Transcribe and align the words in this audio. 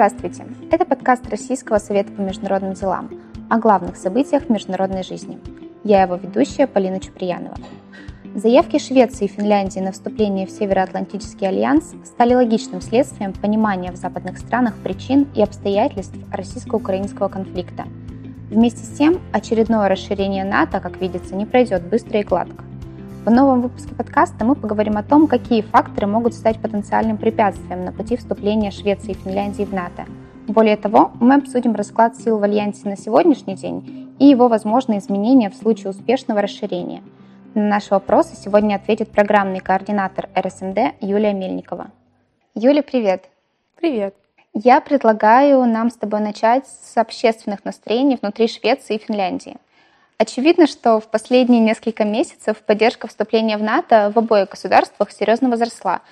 Здравствуйте! 0.00 0.46
Это 0.70 0.86
подкаст 0.86 1.28
Российского 1.28 1.76
совета 1.76 2.10
по 2.10 2.22
международным 2.22 2.72
делам 2.72 3.10
о 3.50 3.58
главных 3.58 3.96
событиях 3.96 4.48
международной 4.48 5.02
жизни. 5.02 5.38
Я 5.84 6.04
его 6.04 6.14
ведущая 6.14 6.66
Полина 6.66 6.98
Чуприянова. 7.00 7.54
Заявки 8.34 8.78
Швеции 8.78 9.26
и 9.26 9.28
Финляндии 9.28 9.80
на 9.80 9.92
вступление 9.92 10.46
в 10.46 10.50
Североатлантический 10.52 11.46
альянс 11.46 11.92
стали 12.06 12.32
логичным 12.32 12.80
следствием 12.80 13.34
понимания 13.34 13.92
в 13.92 13.96
западных 13.96 14.38
странах 14.38 14.74
причин 14.82 15.28
и 15.34 15.42
обстоятельств 15.42 16.16
российско-украинского 16.32 17.28
конфликта. 17.28 17.84
Вместе 18.48 18.82
с 18.82 18.96
тем, 18.96 19.20
очередное 19.32 19.86
расширение 19.86 20.44
НАТО, 20.44 20.80
как 20.80 20.98
видится, 20.98 21.34
не 21.34 21.44
пройдет 21.44 21.86
быстро 21.86 22.20
и 22.20 22.24
гладко. 22.24 22.64
В 23.24 23.30
новом 23.30 23.62
выпуске 23.62 23.94
подкаста 23.94 24.44
мы 24.44 24.54
поговорим 24.54 24.96
о 24.96 25.02
том, 25.02 25.26
какие 25.26 25.62
факторы 25.62 26.06
могут 26.06 26.34
стать 26.34 26.60
потенциальным 26.60 27.16
препятствием 27.16 27.84
на 27.84 27.92
пути 27.92 28.16
вступления 28.16 28.70
Швеции 28.70 29.12
и 29.12 29.14
Финляндии 29.14 29.64
в 29.64 29.72
НАТО. 29.72 30.06
Более 30.46 30.76
того, 30.76 31.12
мы 31.20 31.34
обсудим 31.34 31.74
расклад 31.74 32.16
сил 32.16 32.38
в 32.38 32.42
Альянсе 32.42 32.88
на 32.88 32.96
сегодняшний 32.96 33.54
день 33.54 34.14
и 34.18 34.26
его 34.26 34.48
возможные 34.48 34.98
изменения 34.98 35.50
в 35.50 35.54
случае 35.54 35.90
успешного 35.90 36.42
расширения– 36.42 37.02
на 37.54 37.62
наши 37.62 37.90
вопросы 37.90 38.36
сегодня 38.36 38.76
ответит 38.76 39.10
программный 39.10 39.58
координатор 39.58 40.28
РСМД 40.38 40.94
Юлия 41.00 41.32
Мельникова. 41.32 41.90
Юля, 42.54 42.80
привет! 42.84 43.28
Привет! 43.74 44.14
Я 44.54 44.80
предлагаю 44.80 45.64
нам 45.64 45.90
с 45.90 45.94
тобой 45.94 46.20
начать 46.20 46.68
с 46.68 46.96
общественных 46.96 47.64
настроений 47.64 48.16
внутри 48.22 48.46
Швеции 48.46 48.94
и 48.94 49.04
Финляндии. 49.04 49.56
Очевидно, 50.20 50.66
что 50.66 51.00
в 51.00 51.08
последние 51.08 51.62
несколько 51.62 52.04
месяцев 52.04 52.58
поддержка 52.58 53.08
вступления 53.08 53.56
в 53.56 53.62
НАТО 53.62 54.12
в 54.14 54.18
обоих 54.18 54.50
государствах 54.50 55.12
серьезно 55.12 55.48
возросла. 55.48 56.02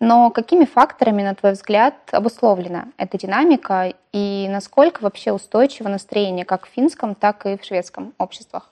Но 0.00 0.28
какими 0.28 0.66
факторами, 0.66 1.22
на 1.22 1.34
твой 1.34 1.52
взгляд, 1.52 1.94
обусловлена 2.10 2.88
эта 2.98 3.16
динамика 3.16 3.94
и 4.12 4.48
насколько 4.50 5.02
вообще 5.02 5.32
устойчиво 5.32 5.88
настроение 5.88 6.44
как 6.44 6.66
в 6.66 6.68
финском, 6.68 7.14
так 7.14 7.46
и 7.46 7.56
в 7.56 7.64
шведском 7.64 8.12
обществах? 8.18 8.70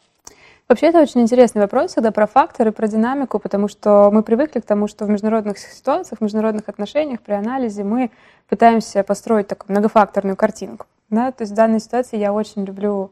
Вообще, 0.69 0.89
это 0.89 1.01
очень 1.01 1.23
интересный 1.23 1.62
вопрос 1.62 1.93
всегда 1.93 2.11
про 2.11 2.27
факторы, 2.27 2.71
про 2.71 2.87
динамику, 2.87 3.39
потому 3.39 3.69
что 3.69 4.11
мы 4.12 4.23
привыкли 4.23 4.61
к 4.61 4.67
тому, 4.67 4.89
что 4.89 5.06
в 5.06 5.09
международных 5.09 5.56
ситуациях, 5.56 6.19
в 6.19 6.23
международных 6.23 6.69
отношениях, 6.69 7.23
при 7.23 7.33
анализе 7.33 7.83
мы 7.83 8.11
пытаемся 8.47 9.03
построить 9.05 9.49
такую 9.49 9.73
многофакторную 9.73 10.37
картинку. 10.37 10.84
Да? 11.09 11.33
То 11.33 11.45
есть 11.45 11.53
в 11.53 11.56
данной 11.56 11.81
ситуации 11.81 12.19
я 12.19 12.34
очень 12.34 12.67
люблю 12.67 13.11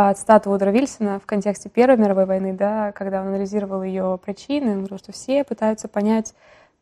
а, 0.00 0.14
цитату 0.14 0.52
Удра 0.52 0.70
Вильсона 0.70 1.18
в 1.18 1.26
контексте 1.26 1.68
Первой 1.68 1.96
мировой 1.96 2.24
войны, 2.24 2.52
да, 2.52 2.92
когда 2.92 3.20
он 3.20 3.26
анализировал 3.26 3.82
ее 3.82 4.16
причины, 4.24 4.70
он 4.70 4.78
говорил, 4.78 4.98
что 4.98 5.10
все 5.10 5.42
пытаются 5.42 5.88
понять, 5.88 6.34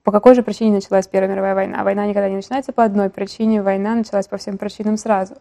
по 0.05 0.13
какой 0.13 0.35
же 0.35 0.43
причине 0.43 0.73
началась 0.75 1.07
Первая 1.07 1.31
мировая 1.31 1.55
война. 1.55 1.83
Война 1.83 2.07
никогда 2.07 2.29
не 2.29 2.37
начинается 2.37 2.75
по 2.75 2.85
одной 2.85 3.09
причине, 3.09 3.63
война 3.63 3.95
началась 3.95 4.29
по 4.29 4.37
всем 4.37 4.59
причинам 4.59 4.99
сразу. 4.99 5.37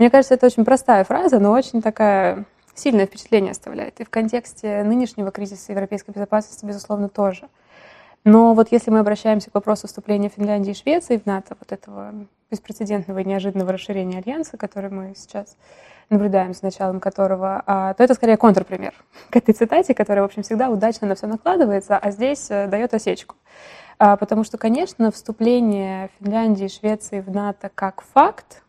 Мне 0.00 0.10
кажется, 0.10 0.34
это 0.34 0.46
очень 0.46 0.64
простая 0.64 1.04
фраза, 1.04 1.38
но 1.38 1.52
очень 1.52 1.80
такая 1.82 2.46
сильное 2.74 3.06
впечатление 3.06 3.52
оставляет. 3.52 4.00
И 4.00 4.04
в 4.04 4.10
контексте 4.10 4.82
нынешнего 4.82 5.30
кризиса 5.30 5.70
европейской 5.70 6.10
безопасности, 6.10 6.66
безусловно, 6.66 7.08
тоже. 7.08 7.48
Но 8.24 8.54
вот 8.54 8.70
если 8.70 8.90
мы 8.90 8.98
обращаемся 8.98 9.50
к 9.50 9.54
вопросу 9.54 9.86
вступления 9.86 10.28
Финляндии 10.28 10.72
и 10.72 10.74
Швеции 10.74 11.16
в 11.16 11.26
НАТО, 11.26 11.56
вот 11.58 11.72
этого 11.72 12.12
беспрецедентного 12.50 13.20
и 13.20 13.24
неожиданного 13.24 13.72
расширения 13.72 14.18
альянса, 14.18 14.56
который 14.56 14.90
мы 14.90 15.14
сейчас 15.16 15.56
наблюдаем, 16.10 16.52
с 16.52 16.62
началом 16.62 17.00
которого, 17.00 17.62
а, 17.66 17.94
то 17.94 18.02
это 18.02 18.14
скорее 18.14 18.36
контрпример 18.36 18.92
к 19.30 19.36
этой 19.36 19.54
цитате, 19.54 19.94
которая, 19.94 20.22
в 20.22 20.26
общем, 20.26 20.42
всегда 20.42 20.68
удачно 20.68 21.06
на 21.06 21.14
все 21.14 21.26
накладывается, 21.28 21.96
а 21.96 22.10
здесь 22.10 22.50
э, 22.50 22.66
дает 22.66 22.92
осечку. 22.92 23.36
А, 23.98 24.16
потому 24.16 24.42
что, 24.44 24.58
конечно, 24.58 25.12
вступление 25.12 26.10
Финляндии 26.18 26.64
и 26.64 26.68
Швеции 26.68 27.20
в 27.20 27.30
НАТО 27.30 27.70
как 27.74 28.02
факт, 28.02 28.62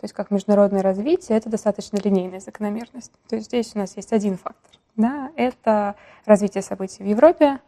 то 0.00 0.04
есть 0.04 0.14
как 0.14 0.30
международное 0.30 0.82
развитие, 0.82 1.36
это 1.36 1.50
достаточно 1.50 1.98
линейная 2.02 2.40
закономерность. 2.40 3.12
То 3.28 3.36
есть 3.36 3.48
здесь 3.48 3.72
у 3.74 3.78
нас 3.78 3.96
есть 3.96 4.12
один 4.12 4.38
фактор. 4.38 4.80
Да, 4.96 5.30
это 5.36 5.94
развитие 6.24 6.62
событий 6.62 7.02
в 7.02 7.06
Европе, 7.06 7.58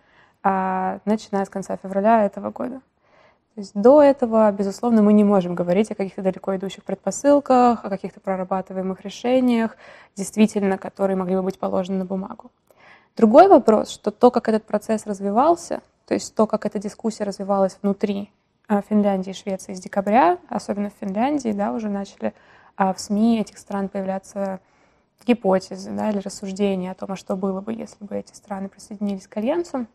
начиная 0.42 1.44
с 1.44 1.50
конца 1.50 1.76
февраля 1.76 2.24
этого 2.24 2.50
года. 2.50 2.80
То 3.54 3.60
есть 3.60 3.72
до 3.74 4.00
этого, 4.00 4.50
безусловно, 4.52 5.02
мы 5.02 5.12
не 5.12 5.24
можем 5.24 5.54
говорить 5.54 5.90
о 5.90 5.94
каких-то 5.94 6.22
далеко 6.22 6.56
идущих 6.56 6.84
предпосылках, 6.84 7.84
о 7.84 7.90
каких-то 7.90 8.20
прорабатываемых 8.20 9.02
решениях, 9.02 9.76
действительно, 10.16 10.78
которые 10.78 11.16
могли 11.16 11.36
бы 11.36 11.42
быть 11.42 11.58
положены 11.58 11.98
на 11.98 12.04
бумагу. 12.04 12.50
Другой 13.16 13.48
вопрос, 13.48 13.90
что 13.90 14.12
то, 14.12 14.30
как 14.30 14.48
этот 14.48 14.64
процесс 14.64 15.04
развивался, 15.06 15.82
то 16.06 16.14
есть 16.14 16.34
то, 16.34 16.46
как 16.46 16.64
эта 16.64 16.78
дискуссия 16.78 17.24
развивалась 17.24 17.76
внутри 17.82 18.30
а, 18.68 18.82
Финляндии 18.82 19.30
и 19.30 19.34
Швеции 19.34 19.74
с 19.74 19.80
декабря, 19.80 20.38
особенно 20.48 20.90
в 20.90 20.94
Финляндии, 21.00 21.52
да, 21.52 21.72
уже 21.72 21.88
начали 21.88 22.32
а 22.76 22.94
в 22.94 23.00
СМИ 23.00 23.40
этих 23.40 23.58
стран 23.58 23.90
появляться 23.90 24.58
гипотезы 25.26 25.90
да, 25.90 26.08
или 26.10 26.18
рассуждения 26.18 26.92
о 26.92 26.94
том, 26.94 27.12
а 27.12 27.16
что 27.16 27.36
было 27.36 27.60
бы, 27.60 27.74
если 27.74 28.02
бы 28.02 28.16
эти 28.16 28.32
страны 28.32 28.70
присоединились 28.70 29.26
к 29.26 29.36
Альянсу, 29.36 29.86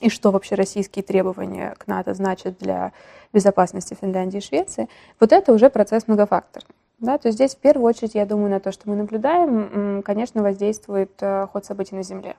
и 0.00 0.08
что 0.08 0.30
вообще 0.30 0.54
российские 0.54 1.02
требования 1.02 1.74
к 1.78 1.86
НАТО 1.86 2.14
значат 2.14 2.58
для 2.58 2.92
безопасности 3.32 3.96
Финляндии 4.00 4.38
и 4.38 4.42
Швеции, 4.42 4.88
вот 5.20 5.32
это 5.32 5.52
уже 5.52 5.70
процесс 5.70 6.08
многофакторный. 6.08 6.74
Да, 6.98 7.18
то 7.18 7.28
есть 7.28 7.36
здесь 7.36 7.54
в 7.54 7.58
первую 7.58 7.86
очередь, 7.86 8.14
я 8.14 8.24
думаю, 8.24 8.50
на 8.50 8.60
то, 8.60 8.72
что 8.72 8.88
мы 8.88 8.96
наблюдаем, 8.96 10.02
конечно, 10.02 10.42
воздействует 10.42 11.12
э, 11.20 11.46
ход 11.52 11.64
событий 11.64 11.94
на 11.94 12.02
Земле. 12.02 12.36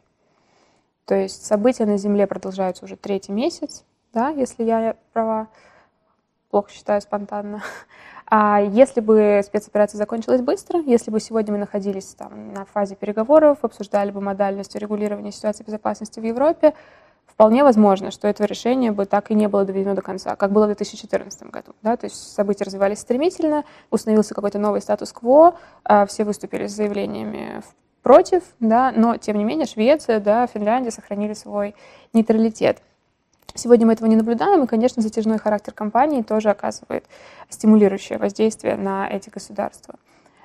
То 1.05 1.13
есть 1.13 1.45
события 1.45 1.85
на 1.85 1.97
Земле 1.97 2.25
продолжаются 2.25 2.83
уже 2.83 2.95
третий 2.95 3.31
месяц, 3.31 3.85
да, 4.13 4.29
если 4.29 4.63
я 4.63 4.95
права 5.13 5.47
плохо 6.49 6.71
считаю 6.71 7.01
спонтанно. 7.01 7.61
А 8.29 8.59
если 8.59 8.99
бы 8.99 9.41
спецоперация 9.45 9.97
закончилась 9.97 10.41
быстро, 10.41 10.81
если 10.81 11.11
бы 11.11 11.21
сегодня 11.21 11.53
мы 11.53 11.59
находились 11.59 12.07
там 12.07 12.51
на 12.51 12.65
фазе 12.65 12.97
переговоров, 12.97 13.59
обсуждали 13.61 14.11
бы 14.11 14.19
модальность 14.19 14.75
регулирования 14.75 15.31
ситуации 15.31 15.63
безопасности 15.63 16.19
в 16.19 16.23
Европе, 16.23 16.73
вполне 17.37 17.63
возможно, 17.63 18.09
что 18.09 18.27
этого 18.27 18.47
решения 18.47 18.91
бы 18.91 19.05
так 19.05 19.29
и 19.29 19.35
не 19.35 19.47
было 19.47 19.63
доведено 19.63 19.93
до 19.93 20.01
конца, 20.01 20.35
как 20.35 20.51
было 20.51 20.63
в 20.63 20.69
2014 20.69 21.43
году. 21.51 21.73
Да? 21.83 21.95
То 21.95 22.07
есть 22.07 22.33
события 22.33 22.63
развивались 22.63 22.97
стремительно, 22.97 23.63
установился 23.91 24.33
какой-то 24.33 24.57
новый 24.57 24.81
статус-кво, 24.81 25.55
а 25.83 26.07
все 26.07 26.23
выступили 26.23 26.65
с 26.65 26.71
заявлениями 26.71 27.61
против, 28.01 28.41
да, 28.59 28.91
но 28.91 29.17
тем 29.17 29.37
не 29.37 29.43
менее 29.43 29.67
Швеция, 29.67 30.19
да, 30.19 30.47
Финляндия 30.47 30.89
сохранили 30.89 31.33
свой 31.33 31.75
нейтралитет. 32.11 32.81
Сегодня 33.53 33.85
мы 33.85 33.93
этого 33.93 34.07
не 34.07 34.15
наблюдаем, 34.15 34.63
и, 34.63 34.67
конечно, 34.67 35.03
затяжной 35.03 35.37
характер 35.37 35.73
компании 35.73 36.23
тоже 36.23 36.49
оказывает 36.49 37.05
стимулирующее 37.49 38.17
воздействие 38.17 38.77
на 38.77 39.07
эти 39.07 39.29
государства. 39.29 39.99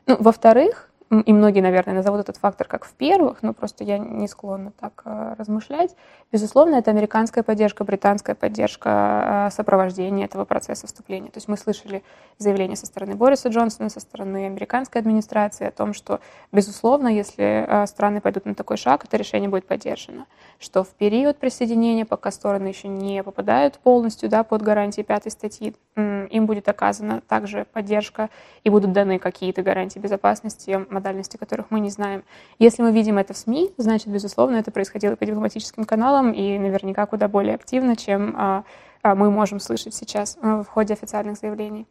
Ну, 0.06 0.18
во-вторых, 0.20 0.90
и 1.12 1.32
многие, 1.32 1.60
наверное, 1.60 1.94
назовут 1.94 2.20
этот 2.20 2.38
фактор 2.38 2.66
как 2.66 2.86
в 2.86 2.92
первых, 2.94 3.42
но 3.42 3.52
просто 3.52 3.84
я 3.84 3.98
не 3.98 4.26
склонна 4.28 4.72
так 4.80 5.02
э, 5.04 5.34
размышлять. 5.38 5.94
Безусловно, 6.32 6.76
это 6.76 6.90
американская 6.90 7.44
поддержка, 7.44 7.84
британская 7.84 8.34
поддержка, 8.34 9.48
э, 9.48 9.54
сопровождение 9.54 10.24
этого 10.24 10.46
процесса 10.46 10.86
вступления. 10.86 11.28
То 11.28 11.36
есть 11.36 11.46
мы 11.46 11.58
слышали 11.58 12.02
заявление 12.38 12.76
со 12.78 12.86
стороны 12.86 13.14
Бориса 13.14 13.50
Джонсона, 13.50 13.90
со 13.90 14.00
стороны 14.00 14.46
американской 14.46 15.02
администрации 15.02 15.66
о 15.66 15.70
том, 15.70 15.92
что, 15.92 16.20
безусловно, 16.50 17.08
если 17.08 17.66
э, 17.68 17.86
страны 17.86 18.22
пойдут 18.22 18.46
на 18.46 18.54
такой 18.54 18.78
шаг, 18.78 19.04
это 19.04 19.18
решение 19.18 19.50
будет 19.50 19.66
поддержано. 19.66 20.24
Что 20.58 20.84
в 20.84 20.88
период 20.94 21.36
присоединения, 21.36 22.06
пока 22.06 22.30
стороны 22.30 22.68
еще 22.68 22.88
не 22.88 23.22
попадают 23.22 23.78
полностью 23.78 24.30
да, 24.30 24.42
под 24.42 24.62
гарантии 24.62 25.02
пятой 25.02 25.30
статьи, 25.30 25.74
им 25.96 26.46
будет 26.46 26.66
оказана 26.66 27.20
также 27.20 27.66
поддержка 27.70 28.30
и 28.64 28.70
будут 28.70 28.92
даны 28.92 29.18
какие-то 29.18 29.62
гарантии 29.62 29.98
безопасности, 29.98 30.86
модальности 30.88 31.36
которых 31.36 31.66
мы 31.70 31.80
не 31.80 31.90
знаем. 31.90 32.24
Если 32.58 32.82
мы 32.82 32.92
видим 32.92 33.18
это 33.18 33.34
в 33.34 33.36
СМИ, 33.36 33.74
значит, 33.76 34.08
безусловно, 34.08 34.56
это 34.56 34.70
происходило 34.70 35.14
по 35.16 35.26
дипломатическим 35.26 35.84
каналам 35.84 36.21
и 36.30 36.58
наверняка 36.58 37.06
куда 37.06 37.26
более 37.26 37.54
активно, 37.54 37.96
чем 37.96 38.34
а, 38.36 38.64
а, 39.02 39.14
мы 39.14 39.30
можем 39.30 39.58
слышать 39.58 39.94
сейчас 39.94 40.38
а, 40.40 40.62
в 40.62 40.68
ходе 40.68 40.94
официальных 40.94 41.36
заявлений. 41.38 41.86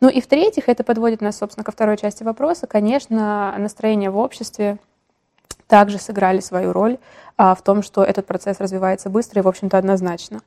Ну 0.00 0.08
и 0.08 0.20
в-третьих, 0.20 0.68
это 0.68 0.84
подводит 0.84 1.20
нас, 1.20 1.36
собственно, 1.36 1.64
ко 1.64 1.72
второй 1.72 1.96
части 1.98 2.22
вопроса. 2.22 2.66
Конечно, 2.66 3.54
настроение 3.58 4.10
в 4.10 4.16
обществе 4.16 4.78
также 5.74 5.98
сыграли 5.98 6.38
свою 6.38 6.72
роль 6.72 6.98
а, 7.36 7.56
в 7.56 7.62
том, 7.62 7.82
что 7.82 8.04
этот 8.04 8.26
процесс 8.26 8.60
развивается 8.60 9.10
быстро 9.10 9.40
и, 9.40 9.42
в 9.42 9.48
общем-то, 9.48 9.76
однозначно. 9.76 10.38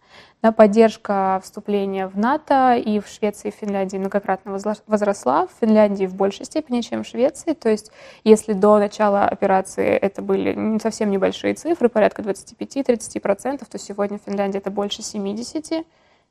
Да, 0.42 0.54
поддержка 0.54 1.42
вступления 1.44 2.08
в 2.08 2.18
НАТО 2.18 2.76
и 2.78 3.02
в 3.02 3.10
Швеции 3.10 3.50
и 3.50 3.52
Финляндии 3.52 3.98
многократно 3.98 4.58
возросла. 4.88 5.48
В 5.48 5.50
Финляндии 5.60 6.06
в 6.06 6.16
большей 6.16 6.46
степени, 6.46 6.80
чем 6.80 7.04
в 7.04 7.08
Швеции. 7.08 7.52
То 7.52 7.68
есть, 7.68 7.92
если 8.24 8.54
до 8.54 8.80
начала 8.80 9.26
операции 9.26 9.90
это 9.90 10.22
были 10.22 10.80
совсем 10.82 11.12
небольшие 11.12 11.56
цифры, 11.56 11.90
порядка 11.90 12.22
25-30%, 12.22 13.66
то 13.70 13.78
сегодня 13.78 14.20
в 14.20 14.22
Финляндии 14.26 14.60
это 14.60 14.72
больше 14.72 15.02
70%, 15.02 15.86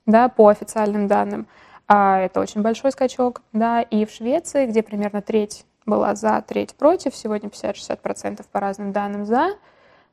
да, 0.07 0.31
по 0.31 0.49
официальным 0.49 1.07
данным. 1.07 1.47
А 1.87 2.19
это 2.21 2.41
очень 2.41 2.63
большой 2.63 2.93
скачок. 2.93 3.43
Да, 3.53 3.83
и 3.83 4.07
в 4.07 4.11
Швеции, 4.11 4.65
где 4.65 4.83
примерно 4.83 5.21
треть 5.21 5.67
была 5.87 6.15
за, 6.15 6.43
треть 6.47 6.75
против, 6.75 7.15
сегодня 7.15 7.49
50-60% 7.49 8.45
по 8.51 8.61
разным 8.61 8.93
данным 8.93 9.25
за. 9.25 9.51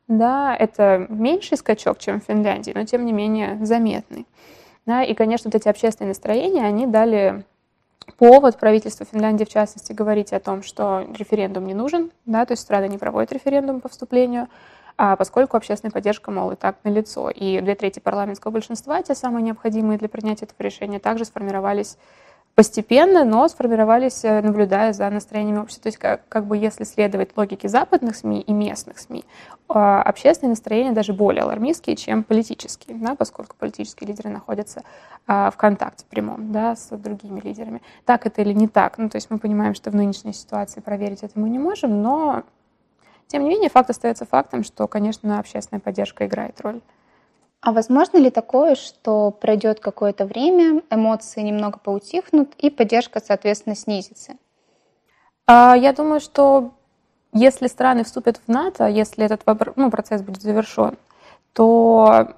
Да, 0.08 0.56
это 0.56 1.06
меньший 1.10 1.58
скачок, 1.58 1.98
чем 1.98 2.22
в 2.22 2.26
Финляндии, 2.26 2.72
но 2.76 2.86
тем 2.86 3.06
не 3.06 3.14
менее 3.14 3.58
заметный. 3.66 4.28
Да, 4.86 5.04
и, 5.04 5.14
конечно, 5.14 5.50
вот 5.50 5.56
эти 5.56 5.70
общественные 5.70 6.10
настроения, 6.10 6.66
они 6.66 6.86
дали 6.86 7.46
повод 8.18 8.60
правительства 8.60 9.06
Финляндии, 9.06 9.46
в 9.46 9.50
частности, 9.50 9.94
говорить 9.94 10.34
о 10.34 10.40
том, 10.40 10.62
что 10.62 11.08
референдум 11.18 11.66
не 11.66 11.74
нужен, 11.74 12.12
да, 12.26 12.46
то 12.46 12.52
есть 12.52 12.64
страна 12.64 12.88
не 12.88 12.98
проводит 12.98 13.32
референдум 13.32 13.80
по 13.80 13.88
вступлению, 13.88 14.48
а 14.98 15.16
поскольку 15.16 15.58
общественная 15.58 15.92
поддержка, 15.92 16.32
мол, 16.32 16.52
и 16.52 16.56
так 16.56 16.76
налицо. 16.84 17.30
И 17.30 17.60
две 17.62 17.76
трети 17.76 18.00
парламентского 18.00 18.52
большинства, 18.52 19.02
те 19.02 19.16
самые 19.16 19.44
необходимые 19.44 19.98
для 19.98 20.10
принятия 20.10 20.46
этого 20.46 20.62
решения, 20.62 21.00
также 21.00 21.26
сформировались 21.26 21.98
постепенно, 22.56 23.24
но 23.24 23.48
сформировались, 23.48 24.24
э, 24.24 24.42
наблюдая 24.42 24.94
за 24.94 25.10
настроениями 25.10 25.60
общества. 25.60 25.84
То 25.84 25.88
есть 25.88 25.98
как, 25.98 26.28
как 26.30 26.46
бы 26.46 26.58
если 26.58 26.84
следовать 26.84 27.36
логике 27.36 27.68
западных 27.68 28.16
СМИ 28.16 28.42
и 28.42 28.54
местных 28.54 29.00
СМИ, 29.00 29.26
а, 29.70 30.04
общественные 30.04 30.52
настроения 30.52 30.92
даже 30.92 31.14
более 31.14 31.44
алармистские, 31.44 31.96
чем 31.96 32.24
политические, 32.24 32.98
да, 32.98 33.16
поскольку 33.16 33.56
политические 33.58 34.10
лидеры 34.10 34.30
находятся 34.30 34.84
а, 35.26 35.50
в 35.50 35.58
контакте 35.58 36.06
прямом 36.08 36.52
да, 36.52 36.76
с 36.76 36.96
другими 36.96 37.40
лидерами. 37.40 37.82
Так 38.06 38.28
это 38.28 38.42
или 38.42 38.54
не 38.54 38.68
так? 38.68 39.00
Ну, 39.00 39.10
то 39.10 39.16
есть 39.16 39.32
мы 39.32 39.40
понимаем, 39.40 39.74
что 39.74 39.90
в 39.90 39.96
нынешней 39.96 40.34
ситуации 40.34 40.80
проверить 40.80 41.24
это 41.24 41.40
мы 41.40 41.50
не 41.50 41.60
можем, 41.60 42.04
но 42.04 42.44
тем 43.28 43.44
не 43.44 43.50
менее 43.50 43.72
факт 43.72 43.90
остается 43.90 44.26
фактом, 44.26 44.64
что, 44.64 44.88
конечно, 44.88 45.40
общественная 45.40 45.82
поддержка 45.82 46.28
играет 46.28 46.62
роль. 46.62 46.82
А 47.64 47.72
возможно 47.72 48.18
ли 48.18 48.30
такое, 48.30 48.76
что 48.76 49.32
пройдет 49.32 49.80
какое-то 49.80 50.26
время, 50.26 50.82
эмоции 50.90 51.40
немного 51.40 51.80
поутихнут 51.80 52.54
и 52.58 52.70
поддержка, 52.70 53.22
соответственно, 53.26 53.74
снизится? 53.74 54.34
А, 55.48 55.74
я 55.74 55.94
думаю, 55.94 56.20
что 56.20 56.74
если 57.32 57.68
страны 57.68 58.04
вступят 58.04 58.42
в 58.46 58.52
НАТО, 58.52 58.88
если 58.88 59.24
этот 59.24 59.44
ну, 59.78 59.90
процесс 59.90 60.22
будет 60.22 60.42
завершен, 60.42 60.98
то 61.54 62.36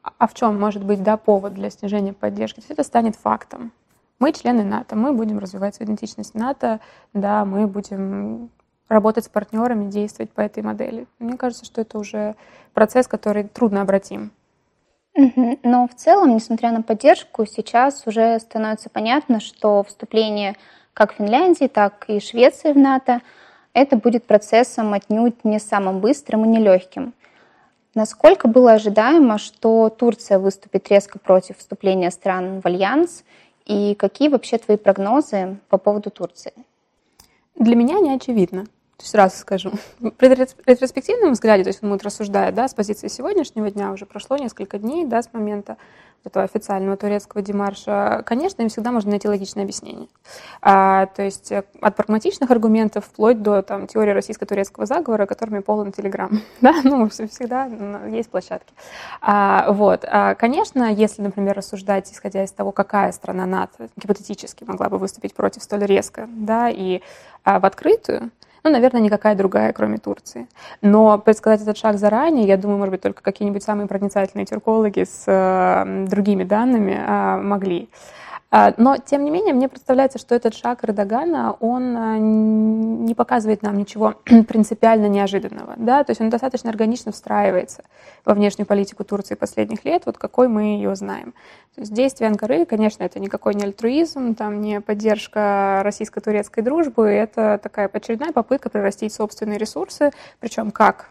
а 0.00 0.28
в 0.28 0.34
чем 0.34 0.60
может 0.60 0.84
быть 0.84 1.02
да, 1.02 1.16
повод 1.16 1.54
для 1.54 1.68
снижения 1.70 2.12
поддержки? 2.12 2.60
Есть 2.60 2.70
это 2.70 2.84
станет 2.84 3.16
фактом. 3.16 3.72
Мы 4.20 4.32
члены 4.32 4.62
НАТО, 4.62 4.94
мы 4.94 5.12
будем 5.12 5.40
развивать 5.40 5.74
свою 5.74 5.88
идентичность 5.88 6.36
НАТО, 6.36 6.78
да, 7.14 7.44
мы 7.44 7.66
будем 7.66 8.50
работать 8.88 9.24
с 9.24 9.28
партнерами, 9.28 9.90
действовать 9.90 10.30
по 10.30 10.40
этой 10.40 10.62
модели. 10.62 11.06
Мне 11.18 11.36
кажется, 11.36 11.64
что 11.64 11.80
это 11.80 11.98
уже 11.98 12.34
процесс, 12.72 13.06
который 13.08 13.44
трудно 13.44 13.82
обратим. 13.82 14.30
Но 15.14 15.86
в 15.86 15.94
целом, 15.94 16.34
несмотря 16.34 16.72
на 16.72 16.82
поддержку, 16.82 17.46
сейчас 17.46 18.06
уже 18.06 18.38
становится 18.40 18.90
понятно, 18.90 19.40
что 19.40 19.84
вступление 19.84 20.56
как 20.92 21.12
Финляндии, 21.12 21.66
так 21.66 22.04
и 22.08 22.20
Швеции 22.20 22.72
в 22.72 22.78
НАТО 22.78 23.20
это 23.72 23.96
будет 23.96 24.24
процессом 24.24 24.92
отнюдь 24.92 25.44
не 25.44 25.58
самым 25.58 26.00
быстрым 26.00 26.44
и 26.44 26.48
нелегким. 26.48 27.12
Насколько 27.94 28.48
было 28.48 28.72
ожидаемо, 28.72 29.38
что 29.38 29.88
Турция 29.88 30.38
выступит 30.38 30.88
резко 30.88 31.18
против 31.18 31.58
вступления 31.58 32.10
стран 32.10 32.60
в 32.60 32.66
альянс, 32.66 33.24
и 33.66 33.94
какие 33.94 34.28
вообще 34.28 34.58
твои 34.58 34.76
прогнозы 34.76 35.58
по 35.68 35.78
поводу 35.78 36.10
Турции? 36.10 36.52
Для 37.58 37.76
меня 37.76 38.00
не 38.00 38.10
очевидно. 38.10 38.66
Сразу 39.04 39.36
скажу. 39.36 39.72
При 40.16 40.28
ретроспективном 40.66 41.32
взгляде, 41.32 41.62
то 41.62 41.68
есть 41.68 41.82
он 41.82 41.90
будет 41.90 42.04
рассуждать, 42.04 42.54
да, 42.54 42.66
с 42.66 42.74
позиции 42.74 43.08
сегодняшнего 43.08 43.70
дня, 43.70 43.92
уже 43.92 44.06
прошло 44.06 44.38
несколько 44.38 44.78
дней, 44.78 45.04
да, 45.04 45.22
с 45.22 45.32
момента 45.32 45.76
этого 46.24 46.46
официального 46.46 46.96
турецкого 46.96 47.42
демарша, 47.42 48.22
конечно, 48.24 48.62
им 48.62 48.70
всегда 48.70 48.92
можно 48.92 49.10
найти 49.10 49.28
логичное 49.28 49.64
объяснение. 49.64 50.08
А, 50.62 51.04
то 51.04 51.22
есть 51.22 51.52
э, 51.52 51.64
от 51.82 51.96
прагматичных 51.96 52.50
аргументов 52.50 53.04
вплоть 53.04 53.42
до 53.42 53.60
там, 53.60 53.86
теории 53.86 54.12
российско-турецкого 54.12 54.86
заговора, 54.86 55.26
которыми 55.26 55.58
полон 55.58 55.92
Телеграм. 55.92 56.40
Да? 56.62 56.80
Ну, 56.82 57.10
всегда 57.10 57.66
есть 58.10 58.30
площадки. 58.30 58.72
А, 59.20 59.70
вот. 59.70 60.06
А, 60.08 60.34
конечно, 60.34 60.90
если, 60.90 61.20
например, 61.20 61.54
рассуждать, 61.54 62.10
исходя 62.10 62.42
из 62.42 62.52
того, 62.52 62.72
какая 62.72 63.12
страна 63.12 63.44
НАТО 63.44 63.90
гипотетически 63.96 64.64
могла 64.64 64.88
бы 64.88 64.96
выступить 64.96 65.34
против 65.34 65.62
столь 65.62 65.84
резко, 65.84 66.26
да, 66.30 66.70
и 66.70 67.02
а, 67.44 67.60
в 67.60 67.66
открытую, 67.66 68.30
ну, 68.64 68.70
наверное, 68.70 69.02
никакая 69.02 69.34
другая, 69.34 69.72
кроме 69.74 69.98
Турции. 69.98 70.46
Но 70.80 71.18
предсказать 71.18 71.60
этот 71.60 71.76
шаг 71.76 71.98
заранее, 71.98 72.46
я 72.46 72.56
думаю, 72.56 72.78
может 72.78 72.92
быть, 72.92 73.02
только 73.02 73.22
какие-нибудь 73.22 73.62
самые 73.62 73.86
проницательные 73.86 74.46
тюркологи 74.46 75.04
с 75.04 75.24
э, 75.26 76.06
другими 76.08 76.44
данными 76.44 76.92
э, 76.92 77.36
могли. 77.42 77.90
А, 78.56 78.72
но, 78.76 78.98
тем 78.98 79.24
не 79.24 79.32
менее, 79.32 79.52
мне 79.52 79.68
представляется, 79.68 80.20
что 80.20 80.32
этот 80.32 80.54
шаг 80.54 80.84
Эрдогана, 80.84 81.56
он 81.58 81.96
а, 81.96 82.18
не 82.18 83.12
показывает 83.12 83.62
нам 83.62 83.76
ничего 83.76 84.14
принципиально 84.24 85.08
неожиданного. 85.08 85.74
Да? 85.76 86.04
То 86.04 86.12
есть 86.12 86.20
он 86.20 86.30
достаточно 86.30 86.70
органично 86.70 87.10
встраивается 87.10 87.82
во 88.24 88.32
внешнюю 88.32 88.68
политику 88.68 89.02
Турции 89.02 89.34
последних 89.34 89.84
лет, 89.84 90.04
вот 90.06 90.18
какой 90.18 90.46
мы 90.46 90.76
ее 90.76 90.94
знаем. 90.94 91.34
То 91.74 91.80
есть 91.80 91.92
действия 91.92 92.28
Анкары, 92.28 92.64
конечно, 92.64 93.02
это 93.02 93.18
никакой 93.18 93.56
не 93.56 93.64
альтруизм, 93.64 94.36
там 94.36 94.60
не 94.60 94.80
поддержка 94.80 95.80
российско-турецкой 95.82 96.62
дружбы, 96.62 97.08
это 97.08 97.58
такая 97.60 97.90
очередная 97.92 98.30
попытка 98.30 98.70
прирастить 98.70 99.12
собственные 99.12 99.58
ресурсы, 99.58 100.12
причем 100.38 100.70
как 100.70 101.10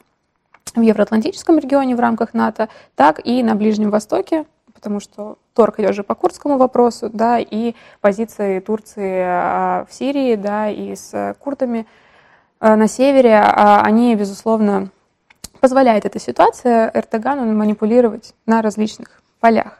в 0.75 0.81
Евроатлантическом 0.81 1.60
регионе 1.60 1.98
в 1.98 2.00
рамках 2.00 2.34
НАТО, 2.34 2.69
так 2.95 3.19
и 3.25 3.44
на 3.44 3.56
Ближнем 3.56 3.90
Востоке, 3.90 4.45
потому 4.83 5.00
что 5.00 5.38
торг 5.53 5.80
идет 5.80 5.95
же 5.95 6.03
по 6.03 6.13
курдскому 6.13 6.57
вопросу, 6.57 7.09
да, 7.09 7.39
и 7.39 7.74
позиции 8.01 8.59
Турции 8.59 9.24
а, 9.25 9.85
в 9.89 9.94
Сирии, 9.94 10.35
да, 10.35 10.69
и 10.69 10.94
с 10.94 11.38
курдами 11.39 11.88
а, 12.59 12.75
на 12.75 12.89
севере, 12.89 13.38
а, 13.38 13.81
они, 13.81 14.13
безусловно, 14.15 14.89
позволяет 15.62 16.03
эта 16.03 16.19
ситуация 16.19 16.91
Эрдогану 16.94 17.45
манипулировать 17.53 18.35
на 18.45 18.62
различных 18.62 19.21
полях. 19.39 19.80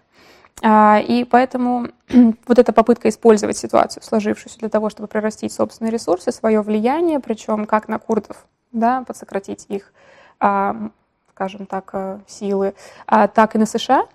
И 0.66 1.28
поэтому 1.30 1.90
вот 2.48 2.58
эта 2.58 2.72
попытка 2.72 3.10
использовать 3.10 3.58
ситуацию, 3.58 4.02
сложившуюся 4.04 4.60
для 4.60 4.70
того, 4.70 4.90
чтобы 4.90 5.10
прирастить 5.10 5.52
собственные 5.52 5.92
ресурсы, 5.92 6.32
свое 6.32 6.62
влияние, 6.62 7.20
причем 7.20 7.66
как 7.66 7.90
на 7.90 8.00
курдов, 8.00 8.46
да, 8.72 9.04
подсократить 9.06 9.66
их, 9.68 9.92
скажем 10.38 11.66
так, 11.68 12.22
силы, 12.28 12.76
так 13.06 13.56
и 13.56 13.58
на 13.58 13.66
США, 13.66 14.08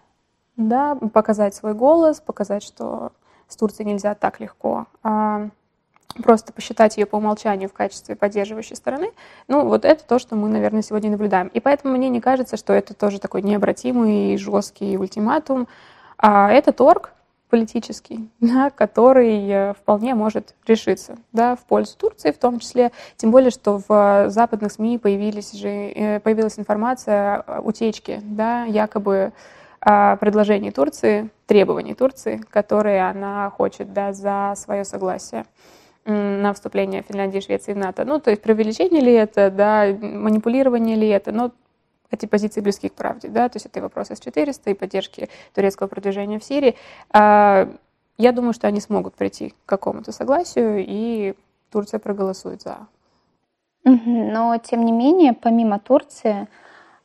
да, 0.59 0.97
показать 0.97 1.55
свой 1.55 1.73
голос, 1.73 2.21
показать, 2.21 2.63
что 2.63 3.13
с 3.49 3.57
Турцией 3.57 3.89
нельзя 3.89 4.15
так 4.15 4.41
легко, 4.41 4.87
а 5.03 5.49
просто 6.23 6.53
посчитать 6.53 6.97
ее 6.97 7.07
по 7.07 7.17
умолчанию 7.17 7.69
в 7.69 7.73
качестве 7.73 8.17
поддерживающей 8.17 8.77
стороны, 8.77 9.13
ну, 9.47 9.65
вот 9.65 9.85
это 9.85 10.05
то, 10.05 10.19
что 10.19 10.37
мы, 10.37 10.49
наверное, 10.49 10.83
сегодня 10.83 11.11
наблюдаем. 11.11 11.49
И 11.49 11.61
поэтому 11.61 11.97
мне 11.97 12.09
не 12.09 12.21
кажется, 12.21 12.57
что 12.57 12.73
это 12.73 12.93
тоже 12.93 13.21
такой 13.21 13.43
необратимый, 13.43 14.37
жесткий 14.37 14.99
ультиматум, 14.99 15.69
а 16.19 16.51
это 16.51 16.73
торг 16.73 17.13
политический, 17.49 18.29
да, 18.41 18.71
который 18.71 19.49
э, 19.49 19.75
вполне 19.75 20.17
может 20.17 20.55
решиться 20.67 21.17
да, 21.33 21.55
в 21.55 21.61
пользу 21.61 21.97
Турции 21.97 22.33
в 22.33 22.39
том 22.39 22.59
числе, 22.59 22.91
тем 23.17 23.31
более, 23.31 23.51
что 23.51 23.81
в 23.89 24.29
западных 24.29 24.73
СМИ 24.73 24.99
появились 24.99 25.53
же, 25.53 25.69
э, 25.69 26.21
появилась 26.21 26.59
информация 26.59 27.45
утечки, 27.63 28.21
да, 28.25 28.65
якобы 28.65 29.33
предложений 29.81 30.73
Турции, 30.73 31.31
требований 31.47 31.95
Турции, 31.95 32.41
которые 32.51 33.09
она 33.09 33.51
хочет 33.51 33.93
да, 33.93 34.13
за 34.13 34.55
свое 34.57 34.85
согласие 34.85 35.45
на 36.05 36.55
вступление 36.55 37.03
Финляндии 37.03 37.39
и 37.39 37.43
Швеции 37.43 37.75
в 37.75 37.77
НАТО. 37.77 38.05
Ну, 38.05 38.19
то 38.19 38.31
есть 38.31 38.43
преувеличение 38.43 39.03
ли 39.03 39.13
это, 39.13 39.51
да, 39.51 39.87
манипулирование 40.01 40.97
ли 40.97 41.09
это, 41.09 41.33
но 41.33 41.53
эти 42.11 42.27
позиции 42.27 42.63
близки 42.63 42.89
к 42.89 42.95
правде, 42.95 43.29
да, 43.29 43.49
то 43.49 43.57
есть 43.57 43.67
это 43.67 43.81
и 43.81 43.83
вопрос 43.83 44.11
С-400, 44.11 44.71
и 44.71 44.75
поддержки 44.75 45.29
турецкого 45.55 45.89
продвижения 45.89 46.39
в 46.39 46.45
Сирии. 46.45 46.77
А, 47.11 47.69
я 48.17 48.33
думаю, 48.33 48.55
что 48.55 48.67
они 48.67 48.81
смогут 48.81 49.15
прийти 49.15 49.51
к 49.51 49.55
какому-то 49.67 50.13
согласию, 50.13 50.85
и 50.87 51.35
Турция 51.71 52.01
проголосует 52.01 52.63
за. 52.63 52.87
Но, 53.85 54.57
тем 54.59 54.85
не 54.85 54.93
менее, 54.93 55.35
помимо 55.35 55.79
Турции, 55.79 56.49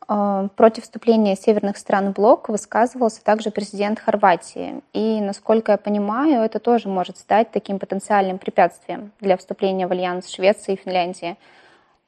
против 0.08 0.84
вступления 0.84 1.36
северных 1.36 1.78
стран 1.78 2.12
в 2.12 2.16
блок 2.16 2.50
высказывался 2.50 3.24
также 3.24 3.52
президент 3.52 4.00
Хорватии. 4.00 4.82
И, 4.94 5.22
насколько 5.22 5.72
я 5.72 5.78
понимаю, 5.78 6.44
это 6.44 6.60
тоже 6.60 6.90
может 6.90 7.18
стать 7.18 7.52
таким 7.52 7.80
потенциальным 7.80 8.38
препятствием 8.38 9.12
для 9.20 9.38
вступления 9.38 9.88
в 9.88 9.92
альянс 9.92 10.30
Швеции 10.30 10.74
и 10.74 10.78
Финляндии. 10.78 11.38